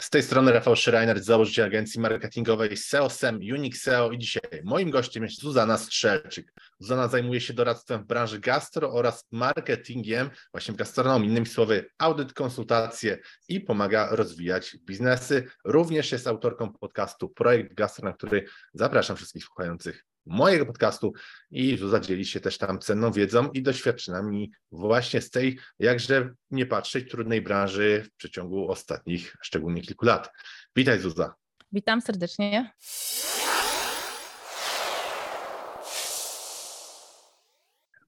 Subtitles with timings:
[0.00, 4.90] Z tej strony Rafał Schreiner, założyciel agencji marketingowej SEO, SEM, Unix SEO i dzisiaj moim
[4.90, 6.52] gościem jest Zuzana Strzelczyk.
[6.78, 13.18] Zuzana zajmuje się doradztwem w branży gastro oraz marketingiem właśnie gastronomii, innymi słowy audyt, konsultacje
[13.48, 15.46] i pomaga rozwijać biznesy.
[15.64, 18.44] Również jest autorką podcastu Projekt Gastro, na który
[18.74, 21.12] zapraszam wszystkich słuchających mojego podcastu
[21.50, 27.10] i zadzieli się też tam cenną wiedzą i doświadczeniami właśnie z tej, jakże nie patrzeć,
[27.10, 30.30] trudnej branży w przeciągu ostatnich szczególnie kilku lat.
[30.76, 31.34] Witaj Zuza.
[31.72, 32.72] Witam serdecznie.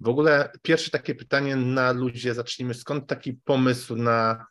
[0.01, 4.47] W ogóle pierwsze takie pytanie na ludzie, zacznijmy, skąd taki pomysł na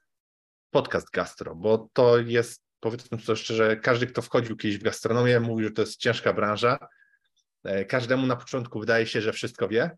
[0.69, 5.63] podcast gastro, bo to jest, powiedzmy sobie szczerze, każdy, kto wchodził kiedyś w gastronomię, mówi,
[5.63, 6.77] że to jest ciężka branża,
[7.87, 9.97] każdemu na początku wydaje się, że wszystko wie,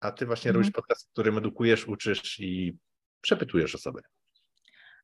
[0.00, 0.62] a ty właśnie mhm.
[0.62, 2.76] robisz podcast, w którym edukujesz, uczysz i
[3.20, 4.00] przepytujesz osoby.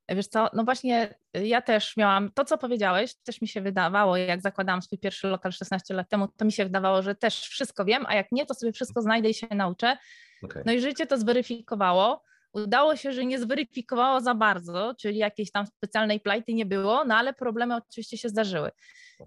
[0.08, 4.16] Wiesz co, no właśnie y, ja też miałam to, co powiedziałeś, też mi się wydawało,
[4.16, 7.84] jak zakładałam swój pierwszy lokal 16 lat temu, to mi się wydawało, że też wszystko
[7.84, 9.96] wiem, a jak nie, to sobie wszystko znajdę i się nauczę.
[10.42, 10.62] Okay.
[10.66, 12.22] No i życie to zweryfikowało.
[12.52, 17.16] Udało się, że nie zweryfikowało za bardzo, czyli jakiejś tam specjalnej plajty nie było, no
[17.16, 18.70] ale problemy oczywiście się zdarzyły.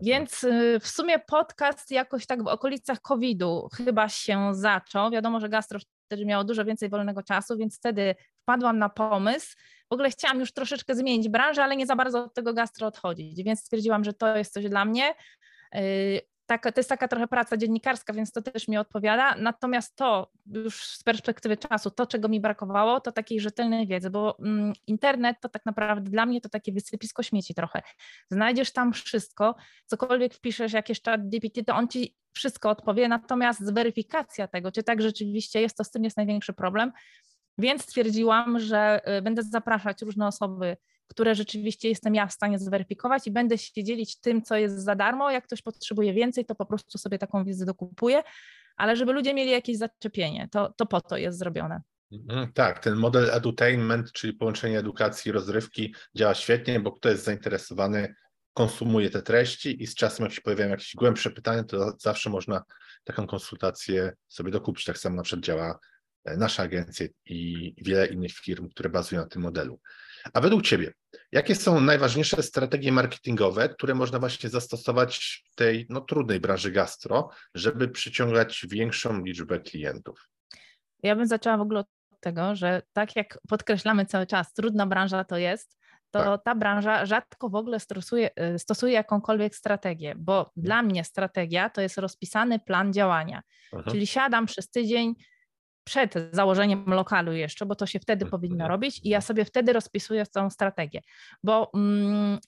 [0.02, 5.12] Więc y, w sumie podcast jakoś tak w okolicach COVID-u chyba się zaczął.
[5.12, 9.56] Wiadomo, że gastro wtedy miało dużo więcej wolnego czasu, więc wtedy wpadłam na pomysł.
[9.90, 13.44] W ogóle chciałam już troszeczkę zmienić branżę, ale nie za bardzo od tego gastro odchodzić,
[13.44, 15.14] więc stwierdziłam, że to jest coś dla mnie.
[16.46, 19.36] Taka, to jest taka trochę praca dziennikarska, więc to też mi odpowiada.
[19.36, 24.38] Natomiast to już z perspektywy czasu, to czego mi brakowało, to takiej rzetelnej wiedzy, bo
[24.40, 27.82] mm, internet to tak naprawdę dla mnie to takie wysypisko śmieci trochę.
[28.32, 34.48] Znajdziesz tam wszystko, cokolwiek wpiszesz, jakieś chat DPT, to on ci wszystko odpowie, natomiast zweryfikacja
[34.48, 36.92] tego, czy tak rzeczywiście jest, to z tym jest największy problem.
[37.58, 43.28] Więc stwierdziłam, że y, będę zapraszać różne osoby, które rzeczywiście jestem ja w stanie zweryfikować
[43.28, 45.32] i będę się dzielić tym, co jest za darmo.
[45.32, 48.24] Jak ktoś potrzebuje więcej, to po prostu sobie taką wiedzę dokupuję,
[48.76, 51.82] ale żeby ludzie mieli jakieś zaczepienie, to, to po to jest zrobione.
[52.12, 57.24] Mhm, tak, ten model edutainment, czyli połączenie edukacji i rozrywki działa świetnie, bo kto jest
[57.24, 58.16] zainteresowany,
[58.54, 62.64] konsumuje te treści i z czasem jak się pojawiają jakieś głębsze pytania, to zawsze można
[63.04, 64.86] taką konsultację sobie dokupić.
[64.86, 65.80] Tak samo na przykład działa
[66.26, 69.80] e, nasza agencja i wiele innych firm, które bazują na tym modelu.
[70.34, 70.94] A według Ciebie,
[71.32, 77.30] jakie są najważniejsze strategie marketingowe, które można właśnie zastosować w tej no, trudnej branży gastro,
[77.56, 80.30] żeby przyciągać większą liczbę klientów?
[81.04, 81.88] Ja bym zaczęła w ogóle od
[82.20, 85.78] tego, że tak jak podkreślamy cały czas, trudna branża to jest,
[86.12, 86.44] to tak.
[86.44, 90.52] ta branża rzadko w ogóle stosuje, y, stosuje jakąkolwiek strategię, bo hmm.
[90.58, 93.42] dla mnie strategia to jest rozpisany plan działania.
[93.74, 93.92] Aha.
[93.92, 95.16] Czyli siadam przez tydzień,
[95.84, 98.72] przed założeniem lokalu jeszcze, bo to się wtedy powinno mhm.
[98.72, 101.02] robić i ja sobie wtedy rozpisuję tą strategię,
[101.44, 102.40] bo mm,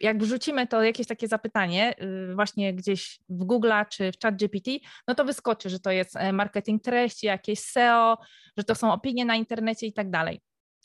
[0.00, 1.94] jak wrzucimy to jakieś takie zapytanie
[2.30, 4.70] y, właśnie gdzieś w Google czy w ChatGPT,
[5.08, 8.18] no to wyskoczy, że to jest e, marketing treści, jakieś SEO,
[8.58, 10.40] że to są opinie na internecie i tak dalej.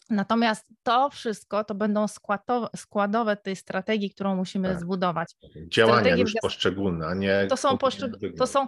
[0.09, 4.79] Natomiast to wszystko to będą składowe, składowe tej strategii, którą musimy tak.
[4.79, 5.35] zbudować.
[5.67, 7.47] Działania Strategie już poszczególne, a nie.
[7.49, 8.67] To są, poszczeg- to są,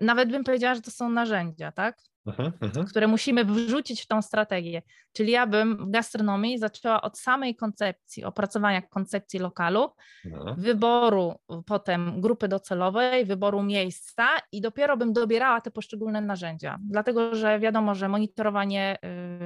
[0.00, 1.96] nawet bym powiedziała, że to są narzędzia, tak?
[2.26, 2.84] Aha, aha.
[2.88, 4.82] które musimy wrzucić w tą strategię.
[5.12, 9.88] Czyli ja bym w gastronomii zaczęła od samej koncepcji, opracowania koncepcji lokalu,
[10.24, 10.54] no.
[10.58, 11.34] wyboru
[11.66, 16.78] potem grupy docelowej, wyboru miejsca i dopiero bym dobierała te poszczególne narzędzia.
[16.90, 18.98] Dlatego, że wiadomo, że monitorowanie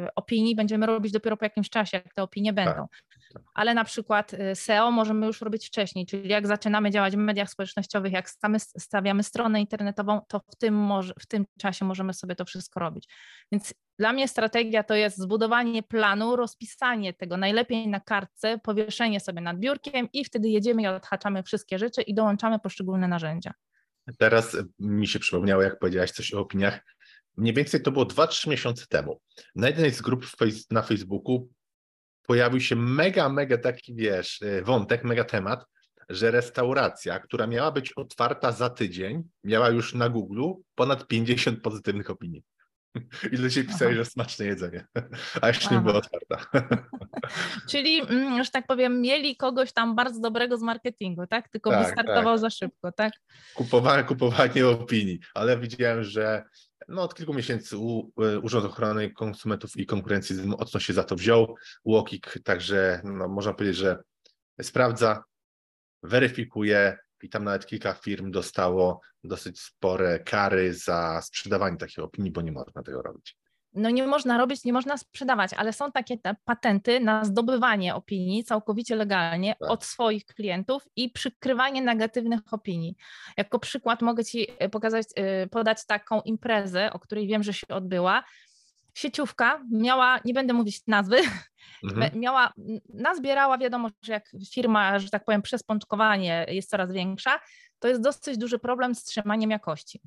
[0.07, 2.73] y, opinii będziemy robić dopiero po jakimś czasie, jak te opinie będą.
[2.73, 2.89] Tak,
[3.35, 3.43] tak.
[3.55, 7.51] Ale na przykład y, SEO możemy już robić wcześniej, czyli jak zaczynamy działać w mediach
[7.51, 8.31] społecznościowych, jak
[8.79, 12.81] stawiamy stronę internetową, to w tym, może, w tym czasie możemy sobie to wszystko wszystko
[12.81, 13.09] robić.
[13.53, 19.41] Więc dla mnie strategia to jest zbudowanie planu, rozpisanie tego najlepiej na kartce, powieszenie sobie
[19.41, 23.53] nad biurkiem i wtedy jedziemy i odhaczamy wszystkie rzeczy i dołączamy poszczególne narzędzia.
[24.19, 26.81] Teraz mi się przypomniało, jak powiedziałaś coś o opiniach.
[27.37, 29.21] Mniej więcej to było 2-3 miesiące temu.
[29.55, 30.27] Na jednej z grup
[30.71, 31.49] na Facebooku
[32.23, 35.65] pojawił się mega, mega taki, wiesz, wątek, mega temat,
[36.09, 40.43] że restauracja, która miała być otwarta za tydzień, miała już na Google
[40.75, 42.43] ponad 50 pozytywnych opinii.
[43.33, 44.87] I ludzie pisali, że smaczne jedzenie,
[45.43, 46.47] a jeszcze nie była otwarta.
[47.71, 51.49] Czyli, mm, że tak powiem, mieli kogoś tam bardzo dobrego z marketingu, tak?
[51.49, 52.41] Tylko tak, wystartował tak.
[52.41, 53.13] za szybko, tak?
[53.55, 56.45] Kupowanie, kupowanie opinii, ale widziałem, że
[56.89, 61.17] no, od kilku miesięcy u, e, Urząd Ochrony Konsumentów i Konkurencji mocno się za to
[61.17, 61.55] wziął.
[61.85, 63.99] UOKiK także, no, można powiedzieć, że
[64.63, 65.25] sprawdza,
[66.03, 72.43] weryfikuje, i tam nawet kilka firm dostało dosyć spore kary za sprzedawanie takiej opinii, bo
[72.43, 73.37] nie można tego robić.
[73.75, 78.97] no nie można robić, nie można sprzedawać, ale są takie patenty na zdobywanie opinii całkowicie
[78.97, 79.71] legalnie tak.
[79.71, 82.97] od swoich klientów i przykrywanie negatywnych opinii.
[83.37, 88.25] Jako przykład mogę Ci pokazać, e, podać taką imprezę, o której wiem, że się odbyła.
[88.97, 91.17] Sieciówka miała, nie będę mówić nazwy,
[91.85, 92.21] mhm.
[92.21, 92.53] miała,
[92.89, 97.41] nazbierała, wiadomo, że jak firma, że tak powiem, przespączkowanie jest coraz większa,
[97.79, 100.01] to jest dosyć duży problem z trzymaniem jakości.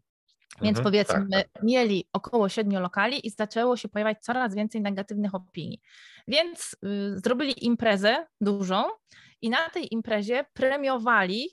[0.61, 1.63] Więc mhm, powiedzmy, tak, tak.
[1.63, 5.81] mieli około siedmiu lokali i zaczęło się pojawiać coraz więcej negatywnych opinii.
[6.27, 8.83] Więc y, zrobili imprezę dużą
[9.41, 11.49] i na tej imprezie premiowali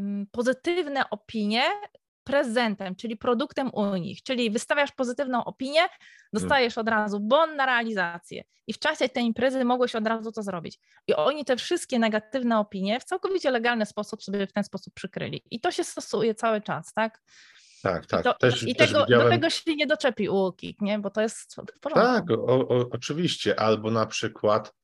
[0.00, 1.62] y, pozytywne opinie
[2.26, 5.80] prezentem, czyli produktem u nich, czyli wystawiasz pozytywną opinię,
[6.32, 10.42] dostajesz od razu bon na realizację i w czasie tej imprezy mogłeś od razu to
[10.42, 10.78] zrobić.
[11.06, 15.42] I oni te wszystkie negatywne opinie w całkowicie legalny sposób sobie w ten sposób przykryli.
[15.50, 17.22] I to się stosuje cały czas, tak?
[17.82, 18.20] Tak, tak.
[18.20, 19.26] I, to, też, i też tego, widziałem...
[19.26, 20.98] do tego się nie doczepi UOKiK, nie?
[20.98, 22.06] Bo to jest w porządku.
[22.06, 23.60] Tak, o, o, oczywiście.
[23.60, 24.74] Albo na przykład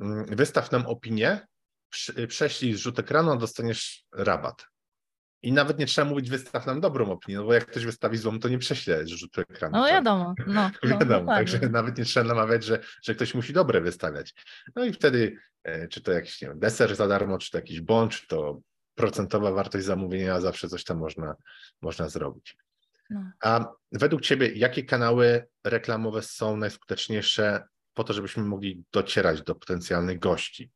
[0.00, 1.46] mm, wystaw nam opinię,
[2.28, 4.71] prześlij zrzut ekranu, dostaniesz rabat.
[5.42, 8.40] I nawet nie trzeba mówić, wystaw nam dobrą opinię, no bo jak ktoś wystawi złą,
[8.40, 9.76] to nie prześle rzutu ekranu.
[9.76, 9.92] No tak?
[9.92, 10.34] wiadomo.
[10.46, 14.34] No, no wiadomo, no, także nawet nie trzeba namawiać, że, że ktoś musi dobre wystawiać.
[14.76, 17.80] No i wtedy, e, czy to jakiś nie wiem, deser za darmo, czy to jakiś
[17.80, 18.60] bon, czy to
[18.94, 21.34] procentowa wartość zamówienia, zawsze coś tam można,
[21.82, 22.56] można zrobić.
[23.10, 23.30] No.
[23.42, 27.64] A według Ciebie, jakie kanały reklamowe są najskuteczniejsze
[27.94, 30.70] po to, żebyśmy mogli docierać do potencjalnych gości?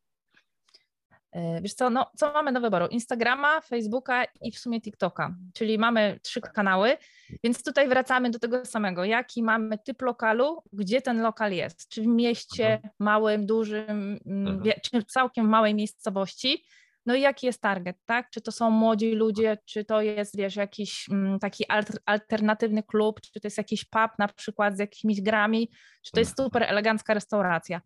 [1.37, 2.87] E, wiesz co, no, co mamy do wyboru?
[2.87, 6.97] Instagrama, Facebooka i w sumie TikToka, czyli mamy trzy kanały,
[7.45, 9.05] więc tutaj wracamy do tego samego.
[9.05, 11.89] Jaki mamy typ lokalu, gdzie ten lokal jest?
[11.89, 12.95] Czy w mieście mhm.
[12.99, 14.81] małym, dużym, mm, mhm.
[14.83, 16.65] czy w całkiem małej miejscowości?
[17.07, 18.31] No i jaki jest target, tak?
[18.31, 21.65] Czy to są młodzi ludzie, czy to jest, wiesz, jakiś mm, taki
[22.07, 25.71] alternatywny klub, czy to jest jakiś pub na przykład z jakimiś grami,
[26.03, 26.47] czy to jest mhm.
[26.47, 27.81] super elegancka restauracja.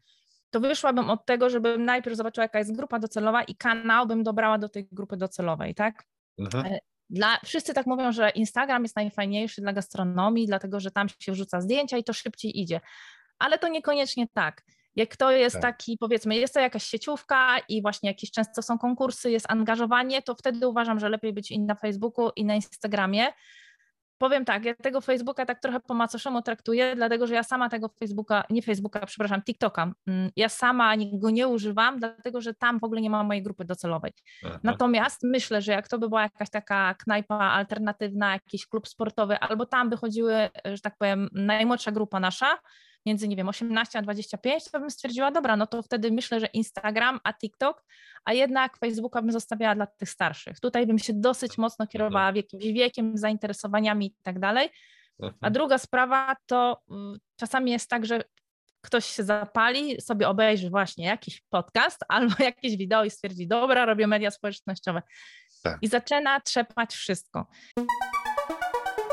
[0.51, 4.59] To wyszłabym od tego, żebym najpierw zobaczyła, jaka jest grupa docelowa i kanał bym dobrała
[4.59, 6.05] do tej grupy docelowej, tak?
[6.39, 6.67] Mhm.
[6.67, 6.79] E,
[7.11, 11.61] dla, wszyscy tak mówią, że Instagram jest najfajniejszy dla gastronomii, dlatego że tam się wrzuca
[11.61, 12.81] zdjęcia i to szybciej idzie.
[13.39, 14.63] Ale to niekoniecznie tak.
[14.97, 15.63] Jak to jest tak.
[15.63, 20.35] taki, powiedzmy, jest to jakaś sieciówka i właśnie jakieś często są konkursy, jest angażowanie, to
[20.35, 23.27] wtedy uważam, że lepiej być i na Facebooku, i na Instagramie.
[24.21, 27.89] Powiem tak, ja tego Facebooka tak trochę po macoszemu traktuję, dlatego że ja sama tego
[27.89, 32.85] Facebooka, nie Facebooka, przepraszam, TikToka, mm, ja sama go nie używam, dlatego że tam w
[32.85, 34.13] ogóle nie ma mojej grupy docelowej.
[34.45, 34.61] Aha.
[34.63, 39.67] Natomiast myślę, że jak to by była jakaś taka knajpa alternatywna, jakiś klub sportowy, albo
[39.67, 42.59] tam by chodziły, że tak powiem, najmłodsza grupa nasza,
[43.07, 46.47] między, nie wiem, 18 a 25, to bym stwierdziła, dobra, no to wtedy myślę, że
[46.47, 47.85] Instagram, a TikTok,
[48.25, 50.61] a jednak Facebooka bym zostawiała dla tych starszych.
[50.61, 52.37] Tutaj bym się dosyć mocno kierowała mhm.
[52.37, 54.69] jakimś wiekiem, zainteresowaniami i tak dalej.
[55.23, 55.53] A mhm.
[55.53, 58.23] druga sprawa to mm, czasami jest tak, że
[58.81, 64.07] ktoś się zapali, sobie obejrzy właśnie jakiś podcast albo jakieś wideo i stwierdzi, dobra, robię
[64.07, 65.03] media społecznościowe.
[65.63, 65.79] Tak.
[65.83, 67.47] I zaczyna trzepać wszystko.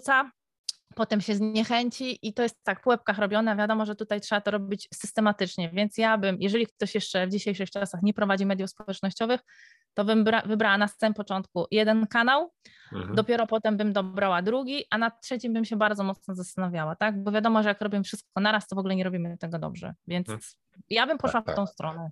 [0.00, 0.30] wrzucam
[0.94, 3.56] potem się zniechęci i to jest tak w łebkach robione.
[3.56, 7.70] Wiadomo, że tutaj trzeba to robić systematycznie, więc ja bym, jeżeli ktoś jeszcze w dzisiejszych
[7.70, 9.40] czasach nie prowadzi mediów społecznościowych,
[9.94, 12.52] to bym wybrała na samym początku jeden kanał,
[12.92, 13.14] mhm.
[13.14, 17.22] dopiero potem bym dobrała drugi, a na trzecim bym się bardzo mocno zastanawiała, tak?
[17.22, 20.28] Bo wiadomo, że jak robimy wszystko naraz, to w ogóle nie robimy tego dobrze, więc
[20.28, 20.50] mhm.
[20.90, 21.72] ja bym poszła tak, w tą tak.
[21.74, 22.10] stronę.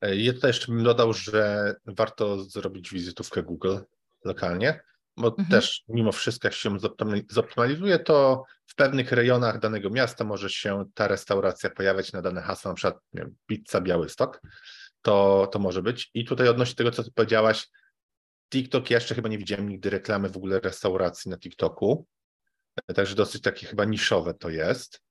[0.00, 3.76] E, ja tutaj jeszcze bym dodał, że warto zrobić wizytówkę Google
[4.24, 4.80] lokalnie,
[5.16, 5.48] bo mhm.
[5.48, 6.76] też mimo wszystko, jak się
[7.30, 12.70] zoptymalizuje, to w pewnych rejonach danego miasta może się ta restauracja pojawiać na dane hasło,
[12.70, 14.40] na przykład nie wiem, pizza Białystok,
[15.02, 16.10] to, to może być.
[16.14, 17.68] I tutaj odnośnie tego, co ty powiedziałaś,
[18.52, 22.06] TikTok, ja jeszcze chyba nie widziałem nigdy reklamy w ogóle restauracji na TikToku,
[22.94, 25.02] także dosyć takie chyba niszowe to jest.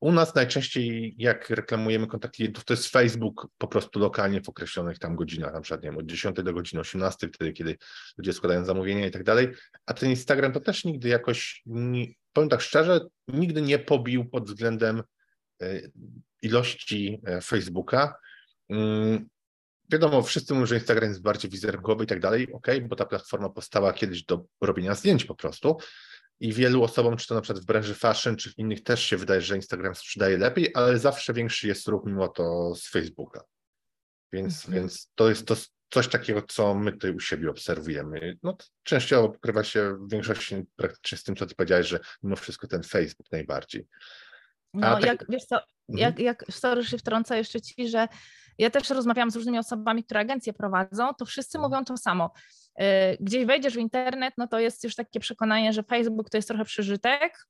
[0.00, 4.98] U nas najczęściej, jak reklamujemy kontakt klientów, to jest Facebook po prostu lokalnie w określonych
[4.98, 7.76] tam godzinach, na przykład nie wiem, od 10 do godziny 18, wtedy, kiedy
[8.18, 9.48] ludzie składają zamówienia i tak dalej.
[9.86, 14.46] A ten Instagram to też nigdy jakoś, nie, powiem tak szczerze, nigdy nie pobił pod
[14.46, 15.02] względem
[15.62, 15.80] e,
[16.42, 18.14] ilości e, Facebooka.
[18.68, 19.28] Mm,
[19.92, 23.48] wiadomo, wszyscy mówią, że Instagram jest bardziej wizerunkowy i tak dalej, ok, bo ta platforma
[23.48, 25.76] powstała kiedyś do robienia zdjęć po prostu,
[26.40, 29.16] i wielu osobom, czy to na przykład w branży fashion, czy w innych też się
[29.16, 33.40] wydaje, że Instagram sprzedaje lepiej, ale zawsze większy jest ruch mimo to z Facebooka.
[34.32, 34.74] Więc, mhm.
[34.74, 35.56] więc to jest to
[35.90, 38.38] coś takiego, co my tutaj u siebie obserwujemy.
[38.42, 42.66] No, częściowo pokrywa się w większości praktycznie z tym, co ty powiedziałeś, że mimo wszystko
[42.66, 43.86] ten Facebook najbardziej.
[44.80, 45.04] No, tak...
[45.04, 45.66] jak wiesz co, mhm.
[45.88, 48.08] jak, jak sorry, się wtrącę jeszcze ci, że
[48.58, 51.72] ja też rozmawiałam z różnymi osobami, które agencje prowadzą, to wszyscy mhm.
[51.72, 52.30] mówią to samo.
[52.80, 52.84] Y,
[53.20, 56.64] gdzieś wejdziesz w internet, no to jest już takie przekonanie, że Facebook to jest trochę
[56.64, 57.46] przeżytek,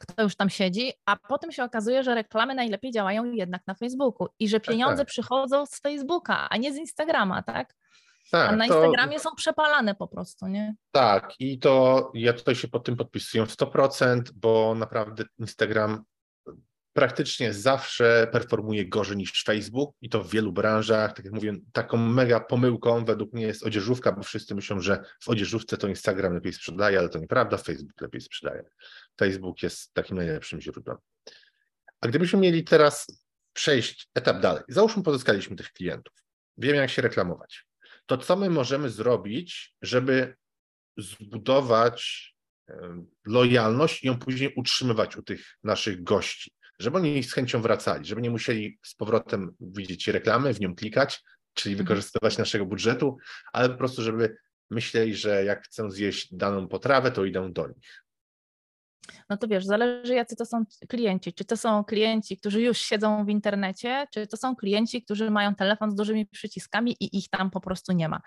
[0.00, 4.28] kto już tam siedzi, a potem się okazuje, że reklamy najlepiej działają jednak na Facebooku
[4.38, 5.08] i że pieniądze tak, tak.
[5.08, 7.74] przychodzą z Facebooka, a nie z Instagrama, tak?
[8.30, 10.74] Tak, a na Instagramie to, są przepalane po prostu, nie?
[10.92, 16.04] Tak, i to ja tutaj się pod tym podpisuję 100%, bo naprawdę Instagram
[16.92, 21.12] praktycznie zawsze performuje gorzej niż Facebook i to w wielu branżach.
[21.12, 25.28] Tak jak mówię, taką mega pomyłką według mnie jest odzieżówka, bo wszyscy myślą, że w
[25.28, 28.64] odzieżówce to Instagram lepiej sprzedaje, ale to nieprawda, Facebook lepiej sprzedaje.
[29.20, 30.96] Facebook jest takim najlepszym źródłem.
[32.00, 33.06] A gdybyśmy mieli teraz
[33.52, 36.14] przejść etap dalej, załóżmy pozyskaliśmy tych klientów,
[36.58, 37.66] wiemy jak się reklamować,
[38.06, 40.36] to co my możemy zrobić, żeby
[40.96, 42.30] zbudować
[43.26, 46.52] lojalność i ją później utrzymywać u tych naszych gości?
[46.80, 51.22] Żeby oni z chęcią wracali, żeby nie musieli z powrotem widzieć reklamy, w nią klikać,
[51.54, 51.86] czyli mhm.
[51.86, 53.16] wykorzystywać naszego budżetu,
[53.52, 54.36] ale po prostu, żeby
[54.70, 58.02] myśleli, że jak chcą zjeść daną potrawę, to idą do nich
[59.30, 61.32] no to wiesz, zależy jacy to są klienci.
[61.32, 65.54] Czy to są klienci, którzy już siedzą w internecie, czy to są klienci, którzy mają
[65.54, 68.20] telefon z dużymi przyciskami i ich tam po prostu nie ma.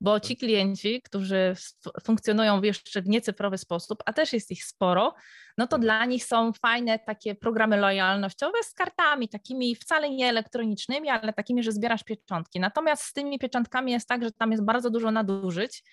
[0.00, 1.54] Bo ci klienci, którzy
[2.02, 5.14] funkcjonują w jeszcze niecyfrowy sposób, a też jest ich sporo,
[5.58, 11.08] no to dla nich są fajne takie programy lojalnościowe z kartami, takimi wcale nie elektronicznymi,
[11.08, 12.60] ale takimi, że zbierasz pieczątki.
[12.60, 15.84] Natomiast z tymi pieczątkami jest tak, że tam jest bardzo dużo nadużyć,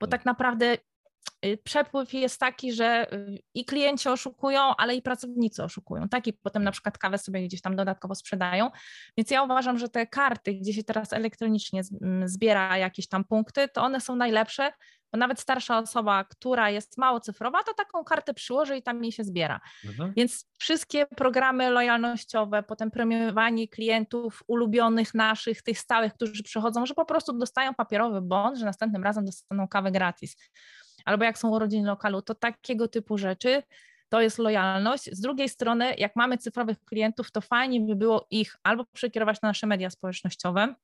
[0.00, 0.91] bo tak naprawdę Y,
[1.64, 6.08] przepływ jest taki, że y, i klienci oszukują, ale i pracownicy oszukują.
[6.08, 8.70] Tak i potem na przykład kawę sobie gdzieś tam dodatkowo sprzedają.
[9.16, 11.82] Więc ja uważam, że te karty, gdzie się teraz elektronicznie
[12.24, 14.72] zbiera jakieś tam punkty, to one są najlepsze,
[15.12, 19.12] bo nawet starsza osoba, która jest mało cyfrowa, to taką kartę przyłoży i tam jej
[19.12, 19.60] się zbiera.
[19.84, 20.12] Mhm.
[20.16, 27.04] Więc wszystkie programy lojalnościowe, potem premiowanie klientów ulubionych naszych, tych stałych, którzy przychodzą, że po
[27.04, 30.36] prostu dostają papierowy bon, że następnym razem dostaną kawę gratis
[31.04, 33.62] albo jak są urodziny lokalu, to takiego typu rzeczy
[34.08, 35.04] to jest lojalność.
[35.12, 39.48] Z drugiej strony, jak mamy cyfrowych klientów, to fajnie by było ich albo przekierować na
[39.48, 40.74] nasze media społecznościowe,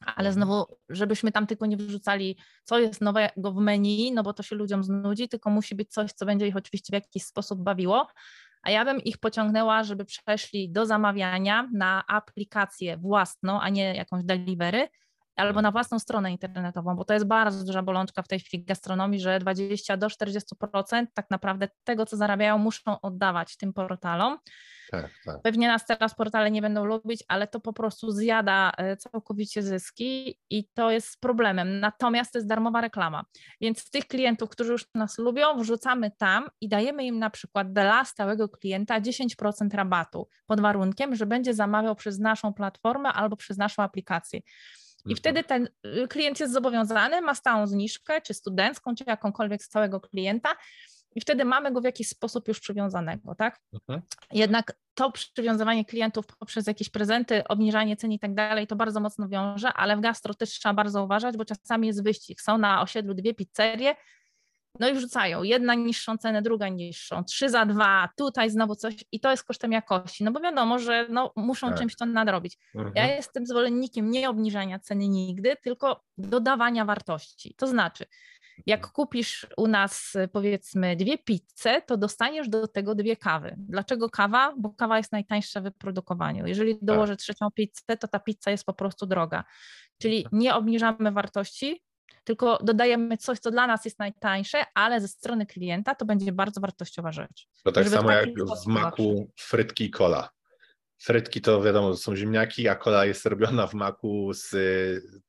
[0.00, 0.32] ale mhm.
[0.32, 4.56] znowu, żebyśmy tam tylko nie wrzucali, co jest nowego w menu, no bo to się
[4.56, 8.06] ludziom znudzi, tylko musi być coś, co będzie ich oczywiście w jakiś sposób bawiło.
[8.62, 14.24] A ja bym ich pociągnęła, żeby przeszli do zamawiania na aplikację własną, a nie jakąś
[14.24, 14.88] delivery,
[15.38, 19.20] albo na własną stronę internetową, bo to jest bardzo duża bolączka w tej chwili gastronomii,
[19.20, 24.38] że 20 do 40% tak naprawdę tego, co zarabiają, muszą oddawać tym portalom.
[24.90, 25.42] Tak, tak.
[25.42, 30.38] Pewnie nas teraz portale nie będą lubić, ale to po prostu zjada e, całkowicie zyski
[30.50, 31.80] i to jest problemem.
[31.80, 33.24] Natomiast to jest darmowa reklama.
[33.60, 38.04] Więc tych klientów, którzy już nas lubią, wrzucamy tam i dajemy im na przykład dla
[38.04, 43.82] stałego klienta 10% rabatu pod warunkiem, że będzie zamawiał przez naszą platformę albo przez naszą
[43.82, 44.40] aplikację.
[45.06, 49.68] I wtedy ten y, klient jest zobowiązany, ma stałą zniżkę, czy studencką, czy jakąkolwiek z
[49.68, 50.48] całego klienta,
[51.14, 53.60] i wtedy mamy go w jakiś sposób już przywiązanego, tak?
[53.72, 54.02] Mhm.
[54.32, 59.28] Jednak to przywiązywanie klientów poprzez jakieś prezenty, obniżanie cen i tak dalej, to bardzo mocno
[59.28, 62.40] wiąże, ale w gastro też trzeba bardzo uważać, bo czasami jest wyścig.
[62.40, 63.94] Są na osiedlu dwie pizzerie,
[64.80, 69.20] no i wrzucają jedna niższą cenę, druga niższą, trzy za dwa, tutaj znowu coś i
[69.20, 71.78] to jest kosztem jakości, no bo wiadomo, że no, muszą tak.
[71.78, 72.58] czymś to nadrobić.
[72.74, 72.92] Mhm.
[72.96, 77.54] Ja jestem zwolennikiem nie obniżania ceny nigdy, tylko dodawania wartości.
[77.54, 78.04] To znaczy,
[78.66, 78.92] jak mhm.
[78.92, 83.54] kupisz u nas powiedzmy dwie pizze, to dostaniesz do tego dwie kawy.
[83.58, 84.54] Dlaczego kawa?
[84.58, 86.46] Bo kawa jest najtańsza w wyprodukowaniu.
[86.46, 86.84] Jeżeli tak.
[86.84, 89.44] dołożę trzecią pizzę, to ta pizza jest po prostu droga.
[89.98, 90.32] Czyli tak.
[90.32, 91.82] nie obniżamy wartości,
[92.28, 96.60] tylko dodajemy coś, co dla nas jest najtańsze, ale ze strony klienta to będzie bardzo
[96.60, 97.48] wartościowa rzecz.
[97.64, 98.28] To tak samo jak
[98.64, 100.28] w maku frytki i kola.
[100.98, 104.50] Frytki to wiadomo, są ziemniaki, a kola jest robiona w maku z,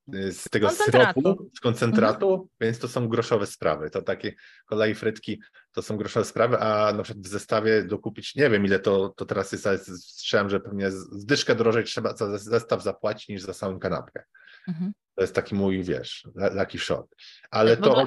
[0.08, 2.50] z tego syropu, z koncentratu, mhm.
[2.62, 3.90] więc to są groszowe sprawy.
[3.90, 4.34] To takie
[4.66, 8.66] kola i frytki to są groszowe sprawy, a na przykład w zestawie dokupić, nie wiem
[8.66, 13.30] ile to, to teraz jest, ale słyszałem, że pewnie zdyszkę drożej trzeba za zestaw zapłacić
[13.30, 14.24] niż za samą kanapkę.
[14.68, 14.92] Mhm.
[15.16, 17.16] To jest taki mój, wiesz, lucky shot.
[17.52, 18.06] Ale to...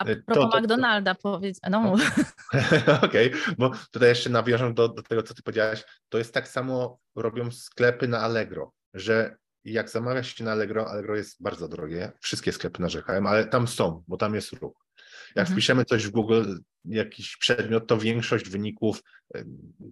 [0.00, 1.92] A propos to, McDonalda powiedz, no
[3.02, 6.48] Okej, okay, bo tutaj jeszcze nawiążę do, do tego, co ty powiedziałaś, to jest tak
[6.48, 12.12] samo robią sklepy na Allegro, że jak zamawiasz się na Allegro, Allegro jest bardzo drogie,
[12.20, 14.86] wszystkie sklepy narzekają, ale tam są, bo tam jest ruch.
[15.36, 15.56] Jak mhm.
[15.56, 16.54] wpiszemy coś w Google,
[16.84, 19.02] jakiś przedmiot, to większość wyników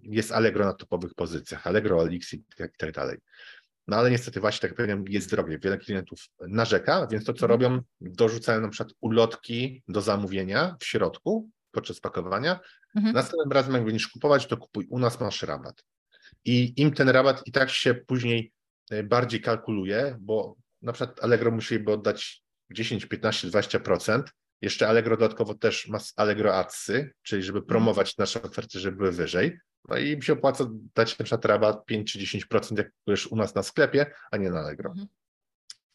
[0.03, 3.17] jest Allegro na topowych pozycjach, Allegro, Elix i tak, tak dalej.
[3.89, 5.59] No ale niestety właśnie, tak jak powiedziałem, jest drogie.
[5.59, 7.49] Wiele klientów narzeka, więc to co mhm.
[7.49, 12.59] robią, dorzucają na przykład ulotki do zamówienia w środku podczas pakowania.
[12.95, 13.15] Mhm.
[13.15, 15.83] Następnym razem jak będziesz kupować, to kupuj u nas, masz rabat.
[16.45, 18.53] I im ten rabat i tak się później
[18.91, 24.23] e, bardziej kalkuluje, bo na przykład Allegro musieliby oddać 10, 15, 20%.
[24.61, 27.67] Jeszcze Allegro dodatkowo też ma Allegro Adsy, czyli żeby mhm.
[27.67, 29.59] promować nasze oferty, żeby były wyżej.
[29.87, 33.35] No i im się opłaca dać na przykład rabat 5 czy 10%, jak kupujesz u
[33.35, 34.89] nas na sklepie, a nie na Allegro.
[34.89, 35.07] Mhm.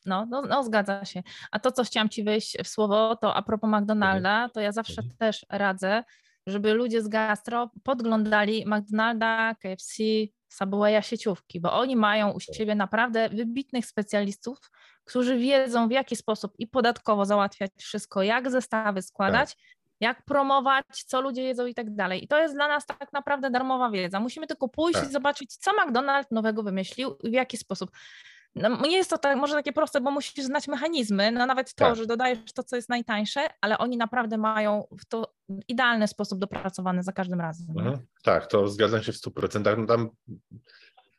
[0.06, 1.22] No, no, no, zgadza się.
[1.50, 5.02] A to, co chciałam Ci wejść w słowo, to a propos McDonalda, to ja zawsze
[5.02, 5.16] mhm.
[5.16, 6.04] też radzę,
[6.46, 10.02] żeby ludzie z gastro podglądali McDonalda, KFC,
[10.48, 12.56] Subwaya sieciówki, bo oni mają u tak.
[12.56, 14.70] siebie naprawdę wybitnych specjalistów,
[15.04, 19.64] którzy wiedzą w jaki sposób i podatkowo załatwiać wszystko, jak zestawy składać, tak.
[20.04, 22.24] Jak promować, co ludzie jedzą i tak dalej.
[22.24, 24.20] I to jest dla nas tak naprawdę darmowa wiedza.
[24.20, 25.08] Musimy tylko pójść tak.
[25.08, 27.90] i zobaczyć, co McDonald's nowego wymyślił i w jaki sposób.
[28.54, 31.84] No, nie jest to tak, może takie proste, bo musisz znać mechanizmy, no nawet to,
[31.84, 31.96] tak.
[31.96, 35.34] że dodajesz to, co jest najtańsze, ale oni naprawdę mają w to
[35.68, 37.66] idealny sposób dopracowane za każdym razem.
[37.78, 37.98] Mhm.
[38.22, 39.78] Tak, to zgadzam się w 100%.
[39.78, 40.10] No tam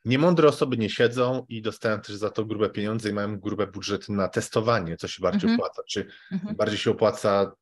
[0.04, 4.12] niemądre osoby nie siedzą i dostają też za to grube pieniądze i mają grube budżety
[4.12, 5.60] na testowanie, co się bardziej mhm.
[5.60, 5.82] opłaca.
[5.88, 6.56] Czy mhm.
[6.56, 7.52] bardziej się opłaca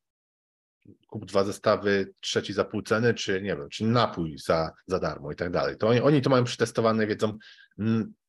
[1.15, 5.31] kup dwa zestawy, trzeci za pół ceny, czy nie wiem, czy napój za, za darmo
[5.31, 5.77] i tak dalej.
[5.77, 7.37] To oni, oni to mają przetestowane, wiedzą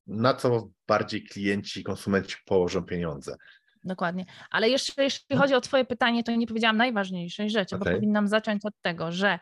[0.07, 3.37] na co bardziej klienci, konsumenci położą pieniądze.
[3.85, 4.25] Dokładnie.
[4.51, 7.93] Ale jeszcze jeśli chodzi o Twoje pytanie, to nie powiedziałam najważniejszej rzeczy, okay.
[7.93, 9.39] bo powinnam zacząć od tego, że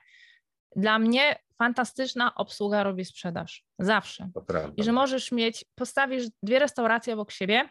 [0.76, 3.64] dla mnie fantastyczna obsługa robi sprzedaż.
[3.78, 4.30] Zawsze.
[4.76, 7.68] I że możesz mieć, postawisz dwie restauracje obok siebie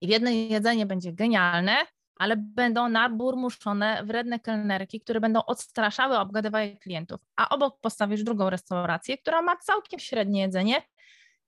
[0.00, 1.76] i w jednej jedzenie będzie genialne,
[2.16, 7.20] ale będą naburmuszone wredne kelnerki, które będą odstraszały, obgadywały klientów.
[7.36, 10.82] A obok postawisz drugą restaurację, która ma całkiem średnie jedzenie,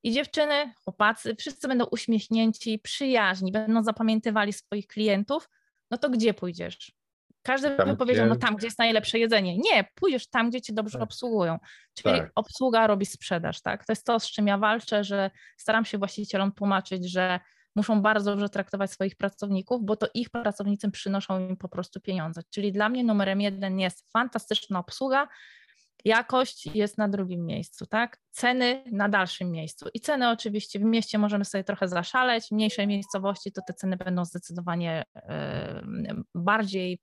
[0.03, 5.49] i dziewczyny, chłopacy, wszyscy będą uśmiechnięci, przyjaźni, będą zapamiętywali swoich klientów,
[5.91, 6.93] no to gdzie pójdziesz?
[7.43, 8.35] Każdy tam, by powiedział, gdzie...
[8.35, 9.59] no tam, gdzie jest najlepsze jedzenie.
[9.59, 11.03] Nie, pójdziesz tam, gdzie cię dobrze tak.
[11.03, 11.59] obsługują.
[11.95, 12.33] Czyli tak.
[12.35, 13.85] obsługa robi sprzedaż, tak?
[13.85, 17.41] To jest to, z czym ja walczę, że staram się właścicielom tłumaczyć, że
[17.77, 22.43] muszą bardzo dobrze traktować swoich pracowników, bo to ich pracownicy przynoszą im po prostu pieniądze.
[22.51, 25.29] Czyli dla mnie numerem jeden jest fantastyczna obsługa,
[26.05, 28.19] Jakość jest na drugim miejscu, tak?
[28.31, 29.89] Ceny na dalszym miejscu.
[29.95, 33.97] I ceny oczywiście w mieście możemy sobie trochę zaszaleć, w mniejszej miejscowości to te ceny
[33.97, 35.05] będą zdecydowanie
[36.35, 37.01] bardziej,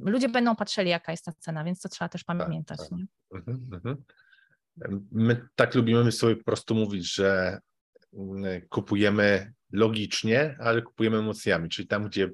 [0.00, 2.78] ludzie będą patrzyli, jaka jest ta cena, więc to trzeba też tak, pamiętać.
[2.78, 2.98] Tak, tak.
[3.34, 4.04] Mhm, mhm.
[5.12, 7.60] My tak lubimy sobie po prostu mówić, że
[8.12, 12.30] mm, kupujemy logicznie, ale kupujemy emocjami, czyli tam, gdzie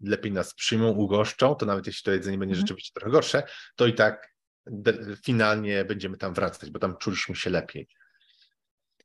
[0.00, 2.66] lepiej nas przyjmą, ugoszczą, to nawet jeśli to jedzenie będzie mhm.
[2.66, 3.42] rzeczywiście trochę gorsze,
[3.76, 4.32] to i tak
[5.24, 7.88] finalnie będziemy tam wracać, bo tam czuliśmy się lepiej.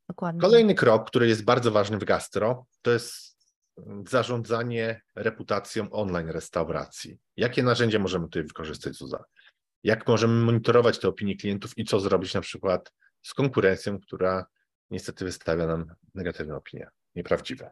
[0.08, 0.40] Dokładnie.
[0.40, 3.38] Kolejny krok, który jest bardzo ważny w gastro, to jest
[4.06, 7.18] zarządzanie reputacją online restauracji.
[7.36, 9.24] Jakie narzędzia możemy tutaj wykorzystać, Zuza?
[9.84, 14.46] Jak możemy monitorować te opinie klientów i co zrobić na przykład z konkurencją, która
[14.90, 17.70] niestety wystawia nam negatywne opinie, nieprawdziwe?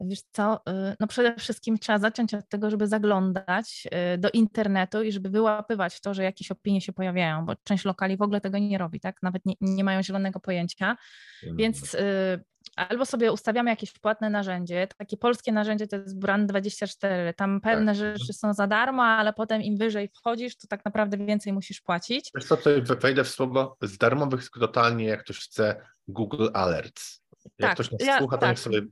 [0.00, 5.02] Wiesz co, y, no przede wszystkim trzeba zacząć od tego, żeby zaglądać y, do internetu
[5.02, 8.58] i żeby wyłapywać to, że jakieś opinie się pojawiają, bo część lokali w ogóle tego
[8.58, 9.22] nie robi, tak?
[9.22, 10.96] Nawet nie, nie mają zielonego pojęcia,
[11.42, 12.44] więc y,
[12.76, 17.96] albo sobie ustawiamy jakieś płatne narzędzie, takie polskie narzędzie to jest Brand24, tam pewne tak.
[17.96, 22.30] rzeczy są za darmo, ale potem im wyżej wchodzisz, to tak naprawdę więcej musisz płacić.
[22.34, 27.23] Wiesz co, tutaj wejdę w słowo z darmowych totalnie, jak ktoś chce Google Alerts.
[27.44, 28.58] Jak tak, ktoś nas ja, słucha, to tak.
[28.58, 28.82] sobie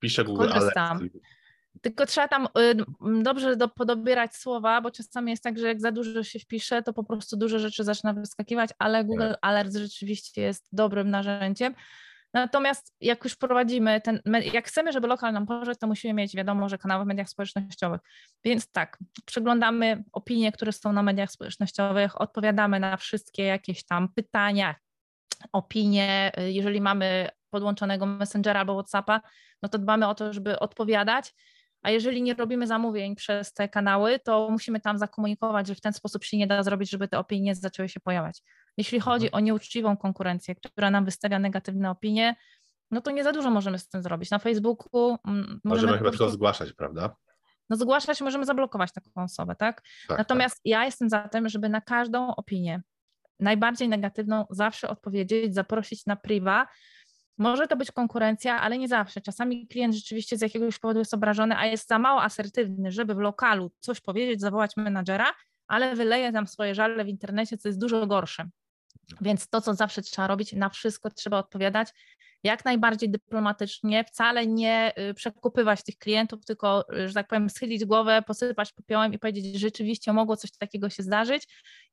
[0.00, 0.96] Piszę Google Korzystam.
[0.96, 1.12] Alert.
[1.82, 5.92] Tylko trzeba tam y, dobrze do, podobierać słowa, bo czasami jest tak, że jak za
[5.92, 9.38] dużo się wpisze, to po prostu dużo rzeczy zaczyna wyskakiwać, ale Google tak.
[9.42, 11.74] Alert rzeczywiście jest dobrym narzędziem.
[12.34, 14.20] Natomiast jak już prowadzimy ten,
[14.52, 18.00] jak chcemy, żeby lokal nam poszedł, to musimy mieć wiadomo, że kanały w mediach społecznościowych.
[18.44, 24.74] Więc tak, przeglądamy opinie, które są na mediach społecznościowych, odpowiadamy na wszystkie jakieś tam pytania,
[25.52, 26.32] opinie.
[26.36, 29.20] Jeżeli mamy podłączonego Messengera albo WhatsAppa,
[29.62, 31.34] no to dbamy o to, żeby odpowiadać.
[31.82, 35.92] A jeżeli nie robimy zamówień przez te kanały, to musimy tam zakomunikować, że w ten
[35.92, 38.42] sposób się nie da zrobić, żeby te opinie zaczęły się pojawiać.
[38.76, 39.14] Jeśli mhm.
[39.14, 42.36] chodzi o nieuczciwą konkurencję, która nam wystawia negatywne opinie,
[42.90, 44.30] no to nie za dużo możemy z tym zrobić.
[44.30, 47.16] Na Facebooku możemy, możemy chyba to zgłaszać, prawda?
[47.70, 49.82] No zgłaszać możemy zablokować taką osobę, tak?
[50.08, 50.62] tak Natomiast tak.
[50.64, 52.82] ja jestem za tym, żeby na każdą opinię,
[53.42, 56.66] najbardziej negatywną, zawsze odpowiedzieć, zaprosić na priwa,
[57.38, 59.20] Może to być konkurencja, ale nie zawsze.
[59.20, 63.18] Czasami klient rzeczywiście z jakiegoś powodu jest obrażony, a jest za mało asertywny, żeby w
[63.18, 65.26] lokalu coś powiedzieć, zawołać menadżera,
[65.66, 68.48] ale wyleje tam swoje żale w internecie, co jest dużo gorsze.
[69.20, 71.88] Więc to, co zawsze trzeba robić, na wszystko trzeba odpowiadać
[72.44, 77.84] jak najbardziej dyplomatycznie, wcale nie y, przekupywać tych klientów, tylko, y, że tak powiem, schylić
[77.84, 81.42] głowę, posypać popiołem i powiedzieć, że rzeczywiście mogło coś takiego się zdarzyć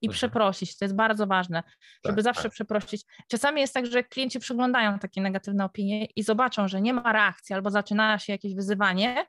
[0.01, 0.17] i mhm.
[0.17, 0.77] przeprosić.
[0.77, 1.63] To jest bardzo ważne,
[2.05, 2.51] żeby tak, zawsze tak.
[2.51, 3.05] przeprosić.
[3.27, 7.55] Czasami jest tak, że klienci przeglądają takie negatywne opinie i zobaczą, że nie ma reakcji
[7.55, 9.25] albo zaczyna się jakieś wyzywanie,